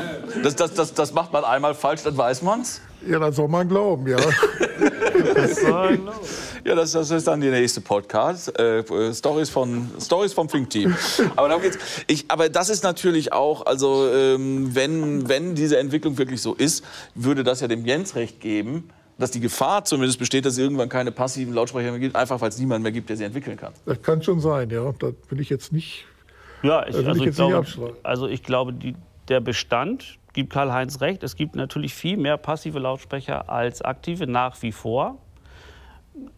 [0.43, 2.81] das, das, das, das macht man einmal falsch, dann weiß man's.
[3.09, 4.17] Ja, das soll man glauben, ja.
[5.35, 6.19] das soll man glauben.
[6.67, 8.59] Ja, das, das ist dann die nächste Podcast.
[8.59, 8.83] Äh,
[9.15, 10.97] Stories, von, Stories vom Fink-Team.
[11.37, 11.79] Aber, darum geht's.
[12.09, 16.85] Ich, aber das ist natürlich auch, also ähm, wenn, wenn diese Entwicklung wirklich so ist,
[17.15, 20.89] würde das ja dem Jens recht geben, dass die Gefahr zumindest besteht, dass es irgendwann
[20.89, 23.73] keine passiven Lautsprecher mehr gibt, einfach weil es niemanden mehr gibt, der sie entwickeln kann.
[23.85, 24.93] Das kann schon sein, ja.
[24.99, 26.05] Da will ich jetzt nicht.
[26.65, 28.97] Ja, ich, also, ich, ich glaube, also ich glaube, die,
[29.29, 31.25] der Bestand gibt Karl-Heinz recht.
[31.25, 35.19] Es gibt natürlich viel mehr passive Lautsprecher als aktive nach wie vor.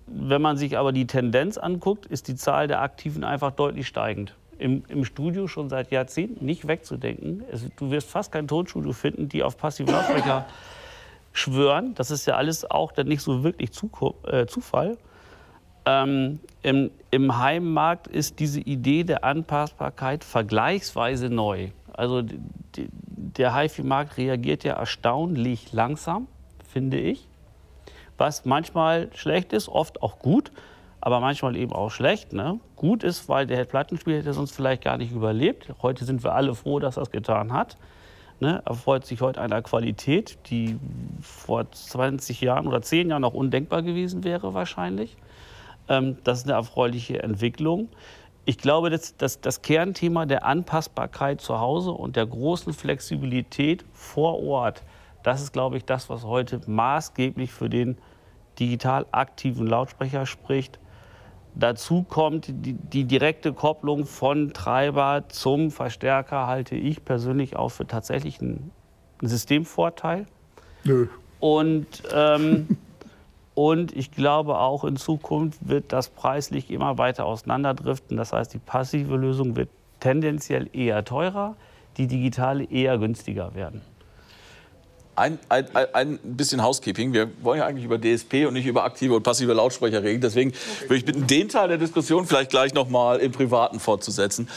[0.07, 4.35] Wenn man sich aber die Tendenz anguckt, ist die Zahl der Aktiven einfach deutlich steigend.
[4.59, 7.45] Im, im Studio schon seit Jahrzehnten nicht wegzudenken.
[7.53, 10.47] Es, du wirst fast kein Tonstudio finden, die auf passive Lautsprecher
[11.33, 11.95] schwören.
[11.95, 13.71] Das ist ja alles auch dann nicht so wirklich
[14.27, 14.97] äh, Zufall.
[15.87, 21.71] Ähm, im, Im Heimmarkt ist diese Idee der Anpassbarkeit vergleichsweise neu.
[21.99, 26.27] Also die, der HiFi-Markt reagiert ja erstaunlich langsam,
[26.67, 27.27] finde ich.
[28.17, 30.51] Was manchmal schlecht ist, oft auch gut,
[31.01, 32.33] aber manchmal eben auch schlecht.
[32.33, 32.59] Ne?
[32.77, 35.73] Gut ist, weil der Plattenspieler hätte sonst vielleicht gar nicht überlebt.
[35.83, 37.77] Heute sind wir alle froh, dass er es getan hat
[38.41, 40.79] ne, erfreut sich heute einer Qualität, die
[41.21, 45.17] vor 20 Jahren oder 10 Jahren noch undenkbar gewesen wäre wahrscheinlich.
[45.89, 47.89] Ähm, das ist eine erfreuliche Entwicklung.
[48.49, 54.43] Ich glaube, dass, dass das Kernthema der Anpassbarkeit zu Hause und der großen Flexibilität vor
[54.43, 54.85] Ort,
[55.23, 57.99] das ist, glaube ich, das, was heute maßgeblich für den
[58.59, 60.79] digital aktiven Lautsprecher spricht
[61.59, 67.87] Dazu kommt die, die, direkte Kopplung von Treiber zum Verstärker, halte ich persönlich auch für
[67.87, 68.71] tatsächlich einen,
[69.21, 70.27] Systemvorteil.
[70.85, 71.09] Nö.
[71.41, 72.69] Und, ähm,
[73.59, 78.17] und ich glaube auch in Zukunft wird das preislich immer weiter auseinanderdriften.
[78.17, 79.69] Das heißt, die passive Lösung wird
[79.99, 81.57] tendenziell eher teurer,
[81.97, 83.81] die digitale eher günstiger werden
[85.19, 87.13] ein, ein, ein bisschen Housekeeping.
[87.13, 90.21] Wir wollen ja eigentlich über DSP und nicht über aktive und passive Lautsprecher reden.
[90.21, 90.53] Deswegen
[90.83, 94.49] würde ich bitten, den Teil der Diskussion vielleicht gleich noch mal im Privaten fortzusetzen.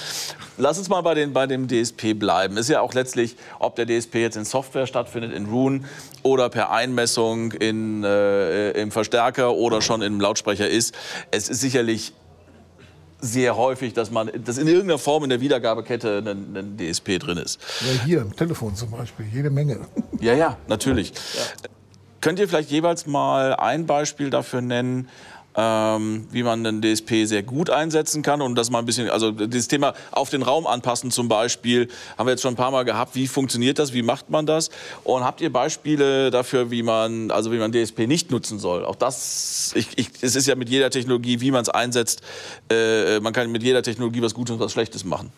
[0.57, 2.57] Lass uns mal bei, den, bei dem DSP bleiben.
[2.57, 5.85] Ist ja auch letztlich, ob der DSP jetzt in Software stattfindet, in Rune
[6.23, 10.95] oder per Einmessung in, äh, im Verstärker oder schon im Lautsprecher ist.
[11.31, 12.13] Es ist sicherlich
[13.21, 17.37] sehr häufig, dass man, dass in irgendeiner Form in der Wiedergabekette ein, ein DSP drin
[17.37, 17.59] ist.
[17.81, 19.79] Ja, hier im Telefon zum Beispiel, jede Menge.
[20.19, 21.11] Ja, ja, natürlich.
[21.11, 21.69] Ja.
[22.19, 25.09] Könnt ihr vielleicht jeweils mal ein Beispiel dafür nennen,
[25.55, 29.31] ähm, wie man den DSP sehr gut einsetzen kann und das mal ein bisschen, also
[29.31, 31.87] das Thema auf den Raum anpassen zum Beispiel,
[32.17, 33.15] haben wir jetzt schon ein paar Mal gehabt.
[33.15, 33.93] Wie funktioniert das?
[33.93, 34.69] Wie macht man das?
[35.03, 38.85] Und habt ihr Beispiele dafür, wie man, also wie man DSP nicht nutzen soll?
[38.85, 42.21] Auch das, ich, ich, es ist ja mit jeder Technologie, wie man es einsetzt,
[42.69, 45.31] äh, man kann mit jeder Technologie was Gutes und was Schlechtes machen.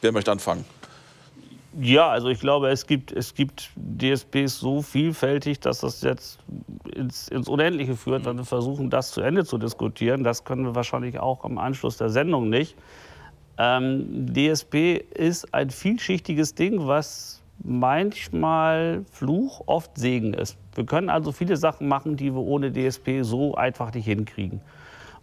[0.00, 0.64] Wer möchte anfangen?
[1.80, 6.38] Ja, also ich glaube, es gibt, es gibt DSPs so vielfältig, dass das jetzt
[6.94, 10.22] ins, ins Unendliche führt, wenn wir versuchen, das zu Ende zu diskutieren.
[10.22, 12.76] Das können wir wahrscheinlich auch am Anschluss der Sendung nicht.
[13.56, 20.58] Ähm, DSP ist ein vielschichtiges Ding, was manchmal Fluch, oft Segen ist.
[20.74, 24.60] Wir können also viele Sachen machen, die wir ohne DSP so einfach nicht hinkriegen.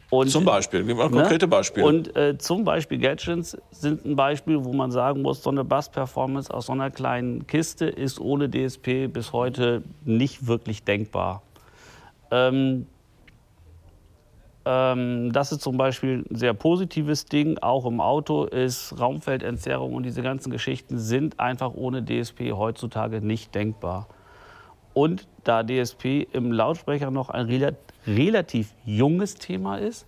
[0.10, 1.18] Und, zum Beispiel, gib mal ne?
[1.18, 1.86] konkrete Beispiele.
[1.86, 6.52] Und äh, zum Beispiel Gadgets sind ein Beispiel, wo man sagen muss, so eine Bass-Performance
[6.52, 11.44] aus so einer kleinen Kiste ist ohne DSP bis heute nicht wirklich denkbar.
[12.32, 12.88] Ähm,
[14.66, 17.60] ähm, das ist zum Beispiel ein sehr positives Ding.
[17.60, 23.54] Auch im Auto ist Raumfeldentzerrung und diese ganzen Geschichten sind einfach ohne DSP heutzutage nicht
[23.54, 24.08] denkbar.
[24.96, 30.06] Und da DSP im Lautsprecher noch ein relativ junges Thema ist,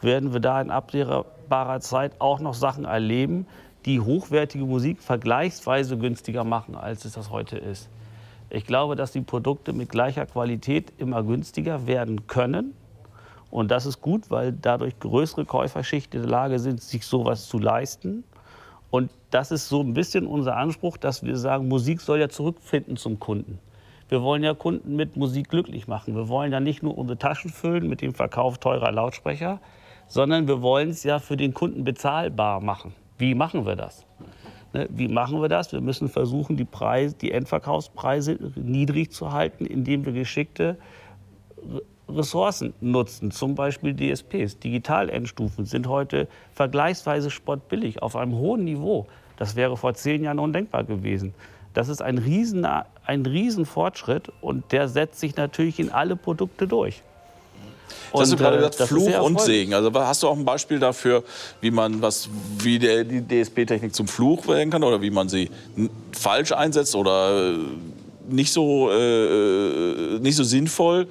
[0.00, 3.46] werden wir da in absehbarer Zeit auch noch Sachen erleben,
[3.84, 7.88] die hochwertige Musik vergleichsweise günstiger machen, als es das heute ist.
[8.50, 12.74] Ich glaube, dass die Produkte mit gleicher Qualität immer günstiger werden können.
[13.50, 17.58] Und das ist gut, weil dadurch größere Käuferschichten in der Lage sind, sich sowas zu
[17.58, 18.24] leisten.
[18.90, 22.96] Und das ist so ein bisschen unser Anspruch, dass wir sagen, Musik soll ja zurückfinden
[22.96, 23.58] zum Kunden.
[24.12, 26.14] Wir wollen ja Kunden mit Musik glücklich machen.
[26.14, 29.58] Wir wollen ja nicht nur unsere Taschen füllen mit dem Verkauf teurer Lautsprecher,
[30.06, 32.92] sondern wir wollen es ja für den Kunden bezahlbar machen.
[33.16, 34.04] Wie machen wir das?
[34.74, 35.72] Ne, wie machen wir das?
[35.72, 40.76] Wir müssen versuchen, die, Preise, die Endverkaufspreise niedrig zu halten, indem wir geschickte
[42.06, 44.58] Ressourcen nutzen, zum Beispiel DSPs.
[44.58, 49.06] Digital-Endstufen sind heute vergleichsweise spottbillig auf einem hohen Niveau.
[49.38, 51.32] Das wäre vor zehn Jahren undenkbar gewesen.
[51.74, 52.66] Das ist ein riesen,
[53.06, 57.02] ein riesen Fortschritt und der setzt sich natürlich in alle Produkte durch.
[58.10, 59.72] Und, hast du gerade gesagt, äh, Fluch und Segen.
[59.72, 61.24] Also hast du auch ein Beispiel dafür,
[61.60, 65.50] wie man was, wie der, die DSP-Technik zum Fluch werden kann oder wie man sie
[66.12, 67.58] falsch einsetzt oder äh,
[68.28, 71.06] nicht so, äh, äh, nicht so sinnvoll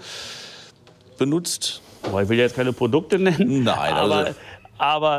[1.18, 1.82] benutzt?
[2.04, 3.64] ich will jetzt keine Produkte nennen.
[3.64, 4.36] Nein, also aber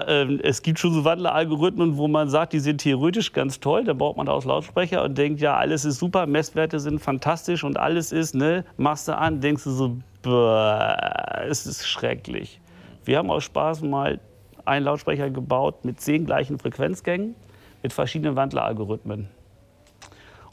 [0.09, 3.85] ähm, es gibt schon so Wandleralgorithmen, wo man sagt, die sind theoretisch ganz toll.
[3.85, 7.79] Da baut man aus Lautsprecher und denkt, ja, alles ist super, Messwerte sind fantastisch und
[7.79, 12.61] alles ist, ne, machst du an, denkst du so, boah, es ist schrecklich.
[13.05, 14.19] Wir haben aus Spaß mal
[14.65, 17.37] einen Lautsprecher gebaut mit zehn gleichen Frequenzgängen,
[17.85, 19.29] mit verschiedenen Wandleralgorithmen.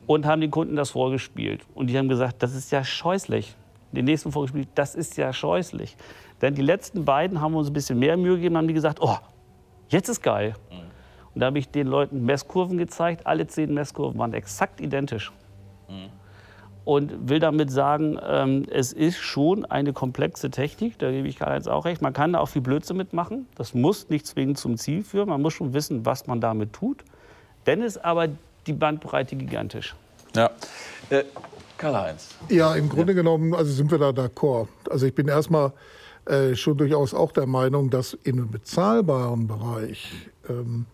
[0.05, 1.61] Und haben den Kunden das vorgespielt.
[1.73, 3.55] Und die haben gesagt, das ist ja scheußlich.
[3.91, 5.97] Den nächsten vorgespielt, das ist ja scheußlich.
[6.41, 9.17] Denn die letzten beiden haben uns ein bisschen mehr Mühe gegeben, haben die gesagt, oh,
[9.89, 10.55] jetzt ist geil.
[10.71, 10.75] Mhm.
[11.33, 13.27] Und da habe ich den Leuten Messkurven gezeigt.
[13.27, 15.31] Alle zehn Messkurven waren exakt identisch.
[15.87, 16.09] Mhm.
[16.85, 21.67] Und will damit sagen, ähm, es ist schon eine komplexe Technik, da gebe ich Karl-Heinz
[21.67, 22.01] auch recht.
[22.01, 23.47] Man kann da auch viel Blödsinn mitmachen.
[23.55, 25.29] Das muss nicht zwingend zum Ziel führen.
[25.29, 27.03] Man muss schon wissen, was man damit tut.
[27.65, 28.29] Dann ist aber
[28.65, 29.93] die Bandbreite gigantisch.
[30.35, 30.49] Ja.
[31.09, 31.25] Äh,
[31.77, 32.35] Karl-Heinz.
[32.49, 33.17] Ja, im Grunde ja.
[33.17, 34.67] genommen also sind wir da d'accord.
[34.89, 35.71] Also ich bin erstmal
[36.29, 40.85] äh, schon durchaus auch der Meinung, dass im bezahlbaren Bereich ähm,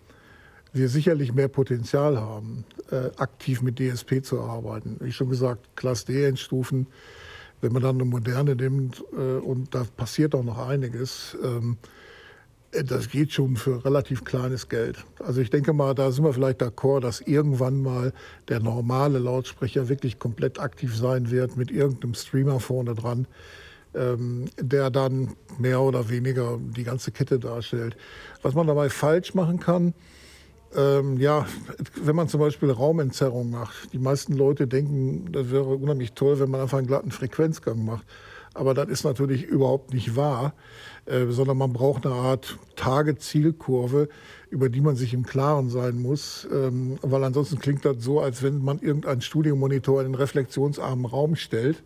[0.71, 4.97] wir sicherlich mehr Potenzial haben, äh, aktiv mit DSP zu arbeiten.
[5.01, 6.87] Wie schon gesagt, Class D-Endstufen,
[7.59, 11.77] wenn man dann eine moderne nimmt äh, und da passiert auch noch einiges, ähm,
[12.71, 15.03] äh, das geht schon für relativ kleines Geld.
[15.19, 18.13] Also ich denke mal, da sind wir vielleicht d'accord, dass irgendwann mal
[18.47, 23.27] der normale Lautsprecher wirklich komplett aktiv sein wird mit irgendeinem Streamer vorne dran
[23.95, 27.95] ähm, der dann mehr oder weniger die ganze Kette darstellt.
[28.41, 29.93] Was man dabei falsch machen kann,
[30.75, 31.45] ähm, ja,
[31.95, 33.93] wenn man zum Beispiel Raumentzerrung macht.
[33.93, 38.05] Die meisten Leute denken, das wäre unheimlich toll, wenn man einfach einen glatten Frequenzgang macht.
[38.53, 40.53] Aber das ist natürlich überhaupt nicht wahr,
[41.05, 44.07] äh, sondern man braucht eine Art Tagezielkurve,
[44.49, 48.43] über die man sich im Klaren sein muss, ähm, weil ansonsten klingt das so, als
[48.43, 51.83] wenn man irgendeinen Studiomonitor in einen reflexionsarmen Raum stellt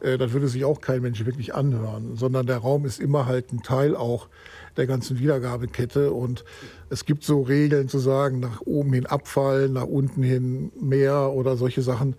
[0.00, 3.62] das würde sich auch kein Mensch wirklich anhören, sondern der Raum ist immer halt ein
[3.62, 4.28] Teil auch
[4.76, 6.44] der ganzen Wiedergabekette und
[6.90, 11.56] es gibt so Regeln zu sagen, nach oben hin abfallen, nach unten hin mehr oder
[11.56, 12.16] solche Sachen.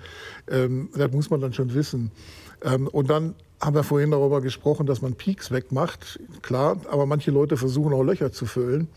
[0.50, 2.12] Ähm, das muss man dann schon wissen.
[2.64, 7.32] Ähm, und dann haben wir vorhin darüber gesprochen, dass man Peaks wegmacht, klar, aber manche
[7.32, 8.88] Leute versuchen auch Löcher zu füllen.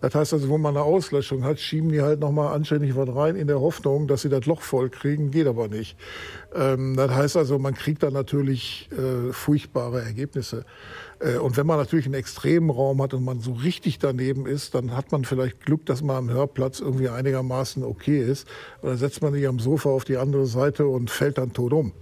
[0.00, 3.34] Das heißt also, wo man eine Auslöschung hat, schieben die halt nochmal anständig was rein
[3.34, 5.96] in der Hoffnung, dass sie das Loch voll kriegen, geht aber nicht.
[6.54, 10.64] Ähm, das heißt also, man kriegt dann natürlich äh, furchtbare Ergebnisse.
[11.18, 14.74] Äh, und wenn man natürlich einen extremen Raum hat und man so richtig daneben ist,
[14.74, 18.46] dann hat man vielleicht Glück, dass man am Hörplatz irgendwie einigermaßen okay ist.
[18.82, 21.92] Dann setzt man sich am Sofa auf die andere Seite und fällt dann tot um.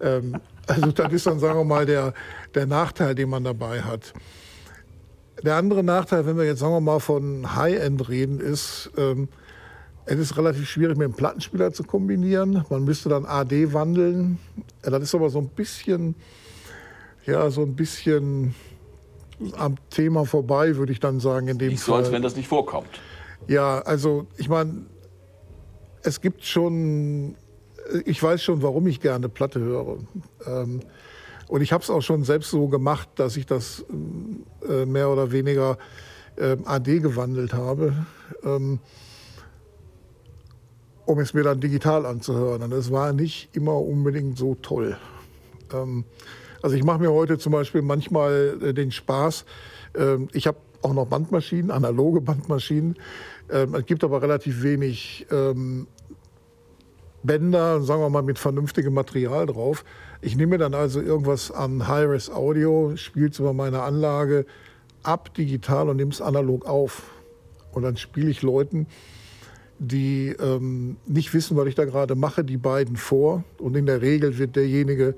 [0.00, 0.36] Ähm,
[0.66, 2.14] also das ist dann, sagen wir mal, der,
[2.54, 4.12] der Nachteil, den man dabei hat.
[5.42, 9.28] Der andere Nachteil, wenn wir jetzt sagen wir mal von High-End reden, ist, ähm,
[10.06, 12.64] es ist relativ schwierig mit dem Plattenspieler zu kombinieren.
[12.70, 14.38] Man müsste dann AD wandeln.
[14.84, 16.14] Ja, das ist aber so ein bisschen,
[17.26, 18.54] ja, so ein bisschen
[19.56, 21.98] am Thema vorbei, würde ich dann sagen, in dem nicht Fall.
[21.98, 22.88] so, als wenn das nicht vorkommt.
[23.46, 24.86] Ja, also ich meine,
[26.02, 27.36] es gibt schon,
[28.04, 29.98] ich weiß schon, warum ich gerne Platte höre.
[30.46, 30.80] Ähm,
[31.48, 33.84] und ich habe es auch schon selbst so gemacht, dass ich das
[34.68, 35.78] äh, mehr oder weniger
[36.36, 37.94] äh, AD gewandelt habe,
[38.44, 38.78] ähm,
[41.06, 42.62] um es mir dann digital anzuhören.
[42.62, 44.96] Und es war nicht immer unbedingt so toll.
[45.72, 46.04] Ähm,
[46.62, 49.44] also ich mache mir heute zum Beispiel manchmal äh, den Spaß.
[49.96, 52.96] Ähm, ich habe auch noch Bandmaschinen, analoge Bandmaschinen.
[53.50, 55.86] Ähm, es gibt aber relativ wenig ähm,
[57.22, 59.84] Bänder, sagen wir mal, mit vernünftigem Material drauf.
[60.20, 64.46] Ich nehme dann also irgendwas an Hi-Res Audio, spiele es über meine Anlage
[65.02, 67.02] ab digital und nehme es analog auf.
[67.72, 68.86] Und dann spiele ich Leuten
[69.78, 73.44] die ähm, nicht wissen, was ich da gerade mache, die beiden vor.
[73.58, 75.14] Und in der Regel wird derjenige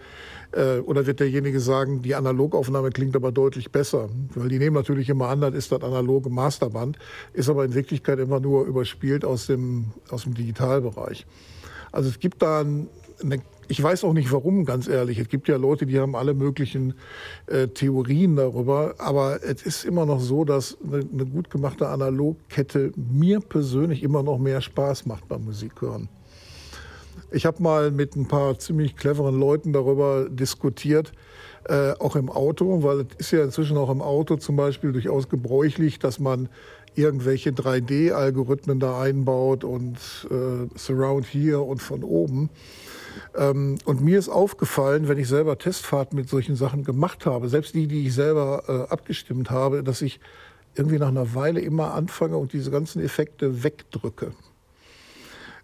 [0.52, 4.10] äh, oder wird derjenige sagen, die Analogaufnahme klingt aber deutlich besser.
[4.34, 6.98] Weil die nehmen natürlich immer an, das ist das analoge Masterband,
[7.32, 11.26] ist aber in Wirklichkeit immer nur überspielt aus dem, aus dem Digitalbereich.
[11.90, 15.20] Also es gibt da eine ich weiß auch nicht warum, ganz ehrlich.
[15.20, 16.94] Es gibt ja Leute, die haben alle möglichen
[17.46, 18.96] äh, Theorien darüber.
[18.98, 24.24] Aber es ist immer noch so, dass eine, eine gut gemachte Analogkette mir persönlich immer
[24.24, 26.08] noch mehr Spaß macht beim Musikhören.
[27.30, 31.12] Ich habe mal mit ein paar ziemlich cleveren Leuten darüber diskutiert,
[31.68, 35.28] äh, auch im Auto, weil es ist ja inzwischen auch im Auto zum Beispiel durchaus
[35.28, 36.48] gebräuchlich, dass man
[36.96, 39.96] irgendwelche 3D-Algorithmen da einbaut und
[40.28, 42.50] äh, Surround hier und von oben.
[43.36, 47.74] Ähm, und mir ist aufgefallen, wenn ich selber Testfahrten mit solchen Sachen gemacht habe, selbst
[47.74, 50.20] die, die ich selber äh, abgestimmt habe, dass ich
[50.74, 54.32] irgendwie nach einer Weile immer anfange und diese ganzen Effekte wegdrücke.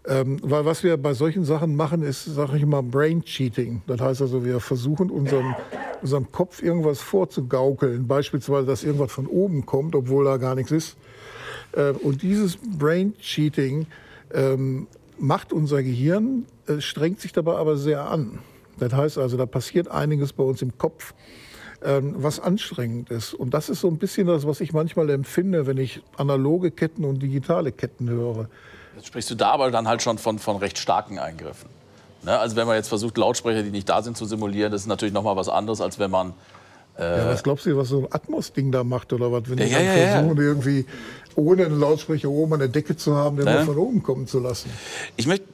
[0.09, 3.83] Ähm, weil was wir bei solchen Sachen machen, ist, sage ich mal, Brain Cheating.
[3.89, 5.55] Das heißt also, wir versuchen unserem,
[6.01, 8.07] unserem Kopf irgendwas vorzugaukeln.
[8.07, 10.97] Beispielsweise, dass irgendwas von oben kommt, obwohl da gar nichts ist.
[11.73, 13.87] Äh, und dieses Brain Cheating
[14.33, 14.87] ähm,
[15.19, 18.39] macht unser Gehirn, äh, strengt sich dabei aber sehr an.
[18.79, 21.15] Das heißt also, da passiert einiges bei uns im Kopf,
[21.83, 23.35] ähm, was anstrengend ist.
[23.35, 27.05] Und das ist so ein bisschen das, was ich manchmal empfinde, wenn ich analoge Ketten
[27.05, 28.49] und digitale Ketten höre.
[28.97, 31.69] Jetzt sprichst du da aber dann halt schon von, von recht starken Eingriffen.
[32.23, 32.39] Ne?
[32.39, 35.15] Also wenn man jetzt versucht, Lautsprecher, die nicht da sind, zu simulieren, das ist natürlich
[35.15, 36.35] noch mal was anderes, als wenn man
[36.99, 39.43] äh ja, was glaubst du, was so ein Atmos-Ding da macht oder was?
[39.47, 40.87] Wenn ja, die ja, dann ja, versuchen, irgendwie
[41.35, 44.41] ohne einen Lautsprecher oben an der Decke zu haben, den mal von oben kommen zu
[44.41, 44.71] lassen.
[45.17, 45.47] Ich möchte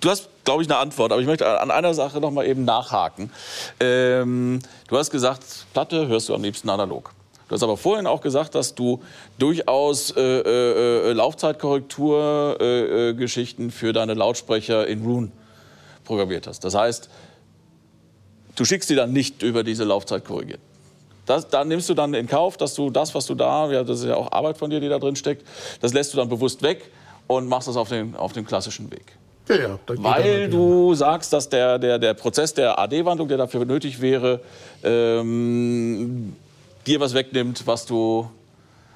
[0.00, 2.64] Du hast, glaube ich, eine Antwort, aber ich möchte an einer Sache noch mal eben
[2.64, 3.30] nachhaken.
[3.78, 7.12] Ähm, du hast gesagt, Platte hörst du am liebsten analog.
[7.48, 9.02] Du hast aber vorhin auch gesagt, dass du
[9.38, 15.30] durchaus äh, äh, äh Laufzeitkorrekturgeschichten äh, für deine Lautsprecher in Rune
[16.04, 16.64] programmiert hast.
[16.64, 17.10] Das heißt,
[18.56, 20.60] du schickst die dann nicht über diese Laufzeit korrigiert.
[21.26, 24.00] Das, da nimmst du dann in Kauf, dass du das, was du da, ja, das
[24.00, 25.46] ist ja auch Arbeit von dir, die da drin steckt,
[25.80, 26.90] das lässt du dann bewusst weg
[27.26, 29.18] und machst das auf den, auf klassischen Weg.
[29.50, 34.00] Ja, ja, Weil du sagst, dass der, der, der Prozess der AD-Wandlung, der dafür nötig
[34.00, 34.40] wäre,
[34.84, 36.34] ähm,
[36.86, 38.30] dir was wegnimmt, was du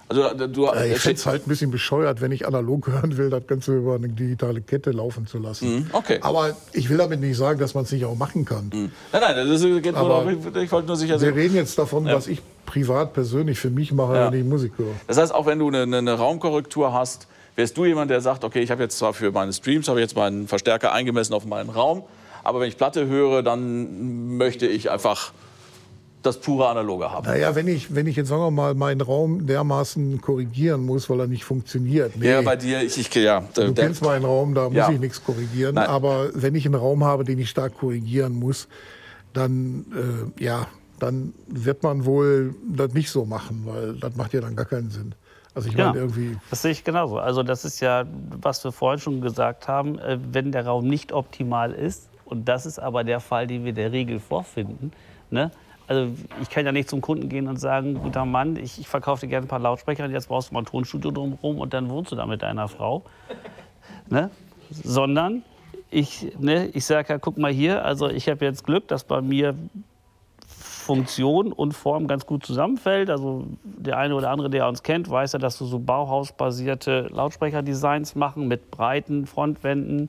[0.07, 3.31] also, du, ja, ich finde es halt ein bisschen bescheuert, wenn ich analog hören will,
[3.31, 5.75] das Ganze über eine digitale Kette laufen zu lassen.
[5.75, 6.19] Mhm, okay.
[6.21, 8.71] Aber ich will damit nicht sagen, dass man es nicht auch machen kann.
[8.73, 8.93] Mhm.
[9.13, 12.15] Nein, nein, das geht nur ich wollte nur sicher Wir reden jetzt davon, ja.
[12.15, 14.31] was ich privat persönlich für mich mache, ja.
[14.31, 14.95] wenn ich Musik höre.
[15.07, 18.61] Das heißt, auch wenn du eine, eine Raumkorrektur hast, wärst du jemand, der sagt, okay,
[18.61, 22.03] ich habe jetzt zwar für meine Streams habe jetzt meinen Verstärker eingemessen auf meinen Raum,
[22.43, 25.33] aber wenn ich Platte höre, dann möchte ich einfach
[26.25, 27.27] das pure Analoge haben.
[27.27, 31.21] Naja, wenn ich, wenn ich jetzt sagen wir mal meinen Raum dermaßen korrigieren muss, weil
[31.21, 32.17] er nicht funktioniert.
[32.17, 32.31] Nee.
[32.31, 33.45] Ja, bei dir, ich, ich ja.
[33.55, 34.91] Du der, kennst meinen Raum, da muss ja.
[34.91, 35.75] ich nichts korrigieren.
[35.75, 35.87] Nein.
[35.87, 38.69] Aber wenn ich einen Raum habe, den ich stark korrigieren muss,
[39.33, 40.67] dann, äh, ja,
[40.99, 44.91] dann wird man wohl das nicht so machen, weil das macht ja dann gar keinen
[44.91, 45.15] Sinn.
[45.55, 46.37] Also ich ja, meine irgendwie.
[46.51, 47.19] Das sehe ich genauso.
[47.19, 48.05] Also das ist ja,
[48.41, 52.67] was wir vorhin schon gesagt haben, äh, wenn der Raum nicht optimal ist, und das
[52.67, 54.93] ist aber der Fall, den wir der Regel vorfinden,
[55.31, 55.51] ne,
[55.87, 59.23] also ich kann ja nicht zum Kunden gehen und sagen, guter Mann, ich, ich verkaufe
[59.23, 61.91] dir gerne ein paar Lautsprecher und jetzt brauchst du mal ein Tonstudio drumherum und dann
[61.91, 63.03] wohnst du da mit deiner Frau.
[64.11, 64.31] Ne?
[64.71, 65.43] Sondern
[65.91, 69.23] ich, ne, ich sage ja, guck mal hier, also ich habe jetzt Glück, dass bei
[69.23, 69.55] mir
[70.85, 73.11] Funktion und Form ganz gut zusammenfällt.
[73.11, 78.15] Also der eine oder andere, der uns kennt, weiß ja, dass wir so Bauhausbasierte Lautsprecherdesigns
[78.15, 80.09] machen mit breiten Frontwänden,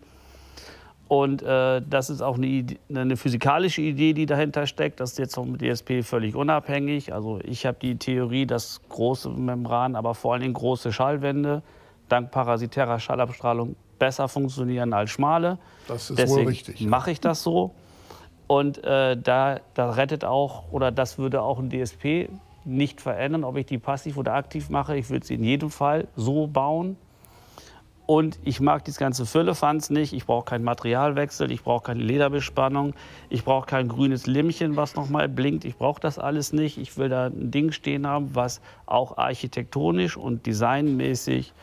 [1.07, 4.99] und äh, das ist auch eine, eine, physikalische Idee, die dahinter steckt.
[4.99, 7.13] Das ist jetzt vom DSP völlig unabhängig.
[7.13, 11.61] Also ich habe die Theorie, dass große Membranen, aber vor allen Dingen große Schallwände
[12.09, 15.59] dank parasitärer Schallabstrahlung besser funktionieren als schmale.
[15.87, 16.81] Das ist Deswegen wohl richtig.
[16.81, 17.71] mache ich das so.
[18.47, 22.29] Und äh, da, da rettet auch, oder das würde auch ein DSP
[22.63, 24.97] nicht verändern, ob ich die passiv oder aktiv mache.
[24.97, 26.97] Ich würde sie in jedem Fall so bauen,
[28.05, 30.13] und ich mag dieses ganze Füllefanz nicht.
[30.13, 32.93] Ich brauche keinen Materialwechsel, ich brauche keine Lederbespannung,
[33.29, 35.65] ich brauche kein grünes Limmchen, was nochmal blinkt.
[35.65, 36.77] Ich brauche das alles nicht.
[36.77, 41.53] Ich will da ein Ding stehen haben, was auch architektonisch und designmäßig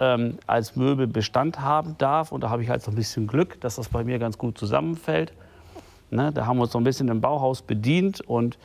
[0.00, 2.32] ähm, als Möbel Bestand haben darf.
[2.32, 4.58] Und da habe ich halt so ein bisschen Glück, dass das bei mir ganz gut
[4.58, 5.32] zusammenfällt.
[6.12, 8.58] Ne, da haben wir uns so ein bisschen im Bauhaus bedient und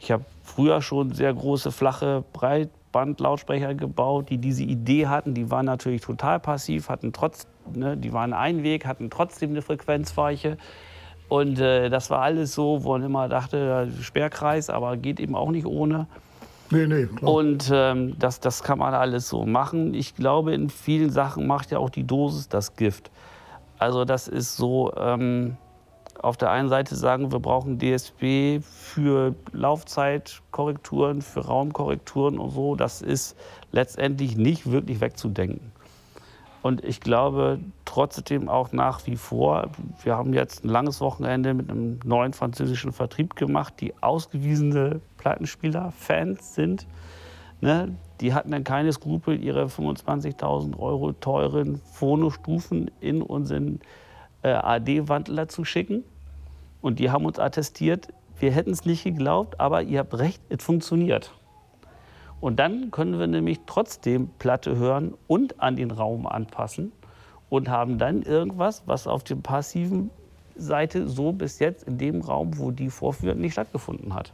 [0.00, 5.34] ich habe früher schon sehr große, flache, breit, Bandlautsprecher gebaut, die diese Idee hatten.
[5.34, 10.56] Die waren natürlich total passiv, hatten trotz, ne, die waren Einweg, hatten trotzdem eine Frequenzweiche.
[11.28, 15.50] Und äh, das war alles so, wo man immer dachte, Sperrkreis, aber geht eben auch
[15.50, 16.06] nicht ohne.
[16.70, 17.30] Nee, nee, klar.
[17.30, 19.92] Und ähm, das, das kann man alles so machen.
[19.92, 23.10] Ich glaube, in vielen Sachen macht ja auch die Dosis das Gift.
[23.78, 25.58] Also das ist so, ähm,
[26.20, 32.74] auf der einen Seite sagen, wir brauchen DSP für Laufzeitkorrekturen, für Raumkorrekturen und so.
[32.74, 33.36] Das ist
[33.72, 35.72] letztendlich nicht wirklich wegzudenken.
[36.62, 39.70] Und ich glaube trotzdem auch nach wie vor,
[40.02, 45.92] wir haben jetzt ein langes Wochenende mit einem neuen französischen Vertrieb gemacht, die ausgewiesene Plattenspieler,
[45.92, 46.86] Fans sind.
[47.60, 47.94] Ne?
[48.20, 53.80] Die hatten dann keine Skrupel, ihre 25.000 Euro teuren Phonostufen in unseren
[54.50, 56.04] äh, AD-Wandler zu schicken.
[56.80, 60.62] Und die haben uns attestiert, wir hätten es nicht geglaubt, aber ihr habt recht, es
[60.62, 61.34] funktioniert.
[62.40, 66.92] Und dann können wir nämlich trotzdem Platte hören und an den Raum anpassen
[67.48, 70.10] und haben dann irgendwas, was auf der passiven
[70.54, 74.32] Seite so bis jetzt in dem Raum, wo die Vorführung nicht stattgefunden hat.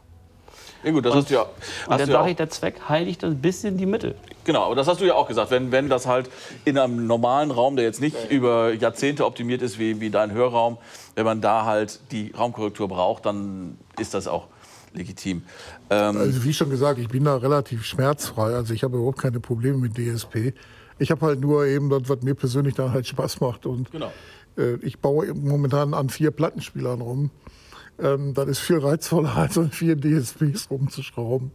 [0.83, 1.45] Ja gut, das und, hast du ja.
[1.45, 4.15] Hast und dann sage ich, der Zweck heiligt ein bisschen die Mittel.
[4.43, 5.51] Genau, aber das hast du ja auch gesagt.
[5.51, 6.29] Wenn, wenn das halt
[6.63, 10.77] in einem normalen Raum, der jetzt nicht über Jahrzehnte optimiert ist wie, wie dein Hörraum,
[11.15, 14.47] wenn man da halt die Raumkorrektur braucht, dann ist das auch
[14.93, 15.43] legitim.
[15.89, 18.53] Ähm also wie schon gesagt, ich bin da relativ schmerzfrei.
[18.53, 20.53] Also ich habe überhaupt keine Probleme mit DSP.
[20.97, 23.65] Ich habe halt nur eben das, was mir persönlich dann halt Spaß macht.
[23.65, 24.11] Und genau.
[24.57, 27.31] äh, ich baue momentan an vier Plattenspielern rum.
[28.01, 31.51] Ähm, das ist viel reizvoller, als an vier DSPs rumzuschrauben,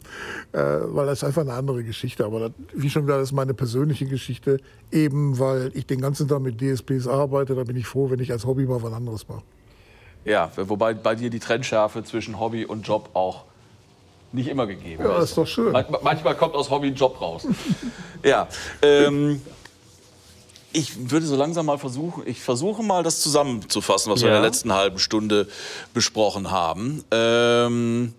[0.52, 2.24] äh, weil das ist einfach eine andere Geschichte.
[2.24, 4.58] Aber das, wie schon gesagt, das ist meine persönliche Geschichte,
[4.90, 7.54] eben weil ich den ganzen Tag mit DSPs arbeite.
[7.54, 9.42] Da bin ich froh, wenn ich als Hobby mal was anderes mache.
[10.24, 13.44] Ja, wobei bei dir die Trennschärfe zwischen Hobby und Job auch
[14.32, 15.16] nicht immer gegeben ja, ist.
[15.16, 15.72] Ja, ist doch schön.
[16.02, 17.46] Manchmal kommt aus Hobby ein Job raus.
[18.24, 18.46] ja.
[18.82, 19.40] Ähm,
[20.72, 24.28] ich würde so langsam mal versuchen, ich versuche mal das zusammenzufassen, was ja.
[24.28, 25.48] wir in der letzten halben Stunde
[25.92, 27.04] besprochen haben.
[27.10, 28.14] Ähm,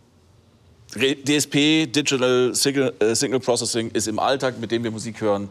[0.93, 5.49] DSP, Digital Signal, äh, Signal Processing, ist im Alltag, mit dem wir Musik hören,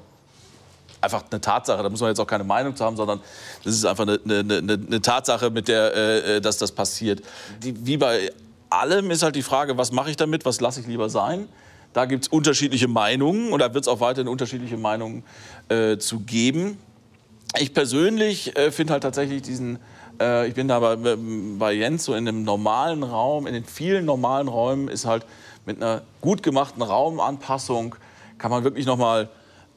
[1.00, 1.82] einfach eine Tatsache.
[1.82, 3.20] Da muss man jetzt auch keine Meinung zu haben, sondern
[3.64, 7.22] das ist einfach eine, eine, eine, eine Tatsache, mit der äh, äh, dass das passiert.
[7.62, 8.30] Die, wie bei
[8.68, 11.48] allem ist halt die Frage, was mache ich damit, was lasse ich lieber sein.
[11.92, 15.24] Da gibt es unterschiedliche Meinungen und da wird es auch weiterhin unterschiedliche Meinungen
[15.68, 16.78] äh, zu geben.
[17.58, 19.78] Ich persönlich äh, finde halt tatsächlich diesen,
[20.20, 20.96] äh, ich bin da bei,
[21.58, 25.26] bei Jens so in einem normalen Raum, in den vielen normalen Räumen ist halt
[25.66, 27.96] mit einer gut gemachten Raumanpassung
[28.38, 29.28] kann man wirklich noch mal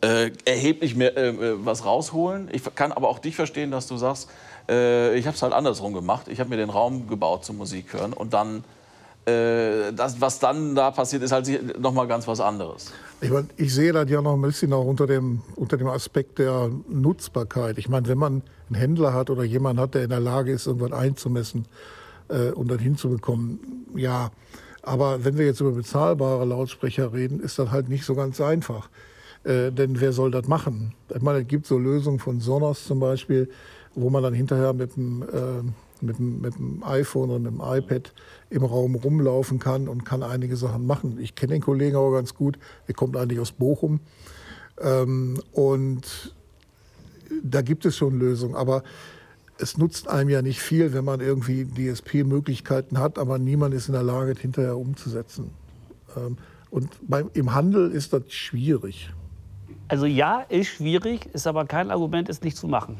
[0.02, 2.50] äh, erheblich mehr äh, äh, was rausholen.
[2.52, 4.30] Ich kann aber auch dich verstehen, dass du sagst,
[4.70, 6.28] äh, ich habe es halt andersrum gemacht.
[6.30, 8.62] Ich habe mir den Raum gebaut zum Musik hören und dann äh,
[9.26, 12.92] das, was dann da passiert, ist halt noch mal ganz was anderes.
[13.22, 16.40] Ich, mein, ich sehe das ja noch ein bisschen auch unter dem, unter dem Aspekt
[16.40, 17.78] der Nutzbarkeit.
[17.78, 20.68] Ich meine, wenn man einen Händler hat oder jemanden hat, der in der Lage ist,
[20.68, 21.66] irgendwas einzumessen
[22.28, 24.32] äh, und dann hinzubekommen, ja.
[24.82, 28.90] Aber wenn wir jetzt über bezahlbare Lautsprecher reden, ist das halt nicht so ganz einfach.
[29.46, 30.94] Äh, denn wer soll das machen?
[31.16, 33.50] Ich meine, es gibt so Lösungen von Sonos zum Beispiel,
[33.96, 35.64] wo man dann hinterher mit dem, äh,
[36.04, 38.14] mit, mit dem iPhone und dem iPad
[38.50, 41.18] im Raum rumlaufen kann und kann einige Sachen machen.
[41.20, 42.60] Ich kenne den Kollegen aber ganz gut.
[42.88, 44.00] Er kommt eigentlich aus Bochum.
[44.80, 46.36] Ähm, und
[47.44, 48.56] da gibt es schon Lösungen.
[48.56, 48.84] Aber
[49.58, 53.94] es nutzt einem ja nicht viel, wenn man irgendwie DSP-Möglichkeiten hat, aber niemand ist in
[53.94, 55.52] der Lage, hinterher umzusetzen.
[56.18, 56.38] Ähm,
[56.70, 59.12] und beim, im Handel ist das schwierig.
[59.88, 62.98] Also ja, ist schwierig, ist aber kein Argument, es nicht zu machen.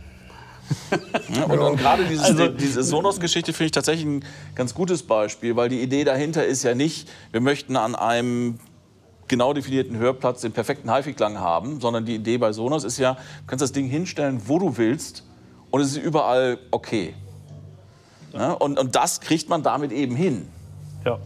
[1.50, 5.70] Und, und, gerade dieses, also, diese Sonos-Geschichte finde ich tatsächlich ein ganz gutes Beispiel, weil
[5.70, 8.60] die Idee dahinter ist ja nicht, wir möchten an einem
[9.28, 13.20] genau definierten Hörplatz den perfekten HiFi-Klang haben, sondern die Idee bei Sonos ist ja, du
[13.48, 15.24] kannst das Ding hinstellen, wo du willst
[15.72, 17.16] und es ist überall okay.
[18.34, 20.48] Ja, und, und das kriegt man damit eben hin.
[21.06, 21.20] Ja.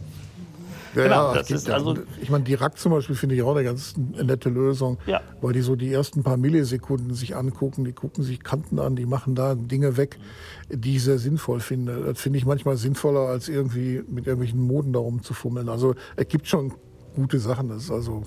[0.94, 3.64] Ja, genau, ja, ist also ich meine, die Rack zum Beispiel finde ich auch eine
[3.64, 5.20] ganz nette Lösung, ja.
[5.40, 9.06] weil die so die ersten paar Millisekunden sich angucken, die gucken sich Kanten an, die
[9.06, 10.18] machen da Dinge weg,
[10.68, 12.04] die ich sehr sinnvoll finde.
[12.04, 15.68] Das finde ich manchmal sinnvoller, als irgendwie mit irgendwelchen Moden darum zu fummeln.
[15.68, 16.72] Also es gibt schon
[17.14, 18.22] gute Sachen, das ist also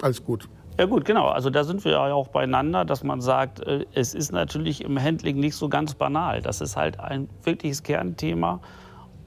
[0.00, 0.48] alles gut.
[0.78, 1.28] Ja gut, genau.
[1.28, 5.00] Also da sind wir ja auch beieinander, dass man sagt, äh, es ist natürlich im
[5.00, 6.40] Handling nicht so ganz banal.
[6.40, 8.60] Das ist halt ein wirkliches Kernthema.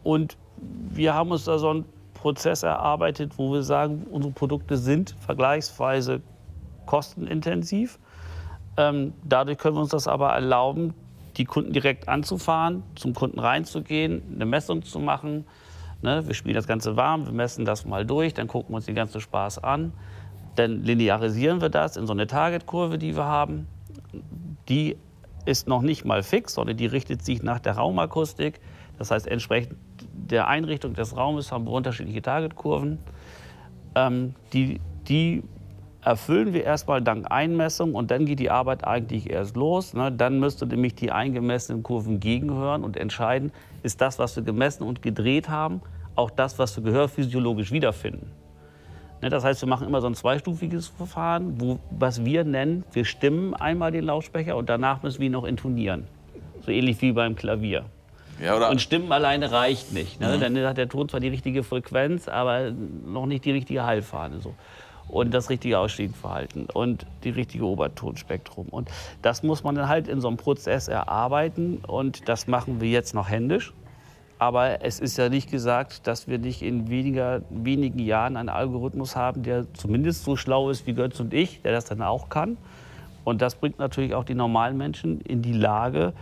[0.03, 1.85] Und wir haben uns da so ein
[2.25, 6.23] Prozess erarbeitet, wo wir sagen, unsere Produkte sind vergleichsweise
[6.87, 7.99] kostenintensiv.
[8.77, 10.95] Ähm, dadurch können wir uns das aber erlauben,
[11.37, 15.45] die Kunden direkt anzufahren, zum Kunden reinzugehen, eine Messung zu machen.
[16.01, 18.87] Ne, wir spielen das Ganze warm, wir messen das mal durch, dann gucken wir uns
[18.87, 19.93] den ganzen Spaß an.
[20.55, 23.67] Dann linearisieren wir das in so eine Targetkurve, die wir haben.
[24.67, 24.97] Die
[25.45, 28.61] ist noch nicht mal fix, sondern die richtet sich nach der Raumakustik.
[28.97, 29.75] Das heißt, entsprechend
[30.15, 32.99] der Einrichtung des Raumes haben wir unterschiedliche Targetkurven.
[33.95, 35.43] Ähm, die, die
[36.01, 39.93] erfüllen wir erstmal dank Einmessung und dann geht die Arbeit eigentlich erst los.
[39.93, 40.11] Ne?
[40.11, 43.51] Dann müsste nämlich die eingemessenen Kurven gegenhören und entscheiden,
[43.81, 45.81] ist das, was wir gemessen und gedreht haben,
[46.15, 48.31] auch das, was wir gehörphysiologisch wiederfinden.
[49.21, 49.29] Ne?
[49.29, 53.55] Das heißt, wir machen immer so ein zweistufiges Verfahren, wo, was wir nennen, wir stimmen
[53.55, 56.05] einmal den Lautsprecher und danach müssen wir ihn noch intonieren.
[56.61, 57.85] So ähnlich wie beim Klavier.
[58.41, 60.19] Ja, und Stimmen alleine reicht nicht.
[60.19, 60.35] Ne?
[60.35, 60.41] Mhm.
[60.41, 62.71] Dann hat der Ton zwar die richtige Frequenz, aber
[63.05, 64.41] noch nicht die richtige Heilfahne.
[64.41, 64.53] So
[65.07, 68.67] und das richtige Ausstiegsverhalten und die richtige Obertonspektrum.
[68.69, 68.89] Und
[69.21, 73.13] das muss man dann halt in so einem Prozess erarbeiten und das machen wir jetzt
[73.13, 73.73] noch händisch.
[74.37, 79.15] Aber es ist ja nicht gesagt, dass wir nicht in weniger, wenigen Jahren einen Algorithmus
[79.15, 82.57] haben, der zumindest so schlau ist wie Götz und ich, der das dann auch kann.
[83.23, 86.13] Und das bringt natürlich auch die normalen Menschen in die Lage,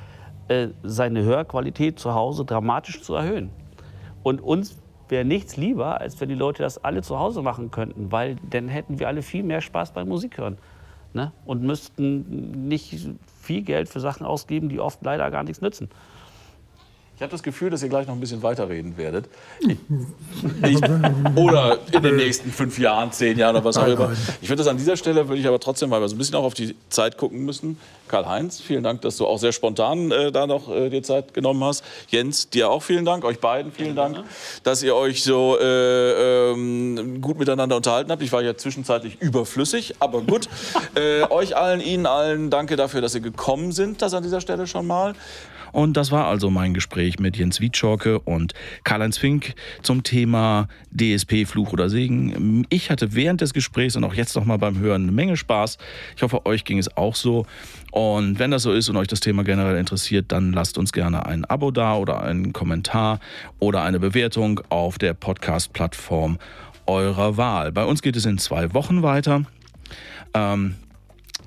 [0.47, 3.49] äh, seine Hörqualität zu Hause dramatisch zu erhöhen.
[4.23, 4.77] Und uns
[5.09, 8.67] wäre nichts lieber, als wenn die Leute das alle zu Hause machen könnten, weil dann
[8.67, 10.57] hätten wir alle viel mehr Spaß beim Musikhören.
[11.13, 11.31] Ne?
[11.45, 13.07] Und müssten nicht
[13.41, 15.89] viel Geld für Sachen ausgeben, die oft leider gar nichts nützen.
[17.15, 19.29] Ich habe das Gefühl, dass ihr gleich noch ein bisschen weiterreden werdet.
[20.65, 20.81] Ich,
[21.35, 24.11] oder in den nächsten fünf Jahren, zehn Jahren oder was auch immer.
[24.41, 26.43] Ich finde das an dieser Stelle, würde ich aber trotzdem mal so ein bisschen auch
[26.43, 27.77] auf die Zeit gucken müssen.
[28.13, 31.63] Karl-Heinz, vielen Dank, dass du auch sehr spontan äh, da noch äh, dir Zeit genommen
[31.63, 31.83] hast.
[32.09, 34.19] Jens, dir auch vielen Dank, euch beiden vielen Dank,
[34.61, 38.21] dass ihr euch so äh, ähm, gut miteinander unterhalten habt.
[38.21, 40.47] Ich war ja zwischenzeitlich überflüssig, aber gut.
[40.95, 44.67] Äh, euch allen, Ihnen allen, danke dafür, dass ihr gekommen sind, das an dieser Stelle
[44.67, 45.15] schon mal.
[45.73, 48.53] Und das war also mein Gespräch mit Jens Wietschorke und
[48.83, 52.65] Karl-Heinz Fink zum Thema DSP, Fluch oder Segen.
[52.69, 55.79] Ich hatte während des Gesprächs und auch jetzt noch mal beim Hören eine Menge Spaß.
[56.15, 57.47] Ich hoffe, euch ging es auch so.
[58.03, 61.25] Und wenn das so ist und euch das Thema generell interessiert, dann lasst uns gerne
[61.25, 63.21] ein Abo da oder einen Kommentar
[63.59, 66.37] oder eine Bewertung auf der Podcast-Plattform
[66.85, 67.71] eurer Wahl.
[67.71, 69.43] Bei uns geht es in zwei Wochen weiter.
[70.33, 70.75] Ähm,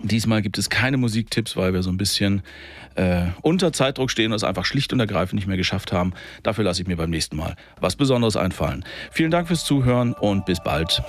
[0.02, 2.40] diesmal gibt es keine Musiktipps, weil wir so ein bisschen
[2.94, 6.14] äh, unter Zeitdruck stehen und es einfach schlicht und ergreifend nicht mehr geschafft haben.
[6.42, 8.82] Dafür lasse ich mir beim nächsten Mal was Besonderes einfallen.
[9.11, 11.02] Vielen Dank fürs Zuhören und bis bald.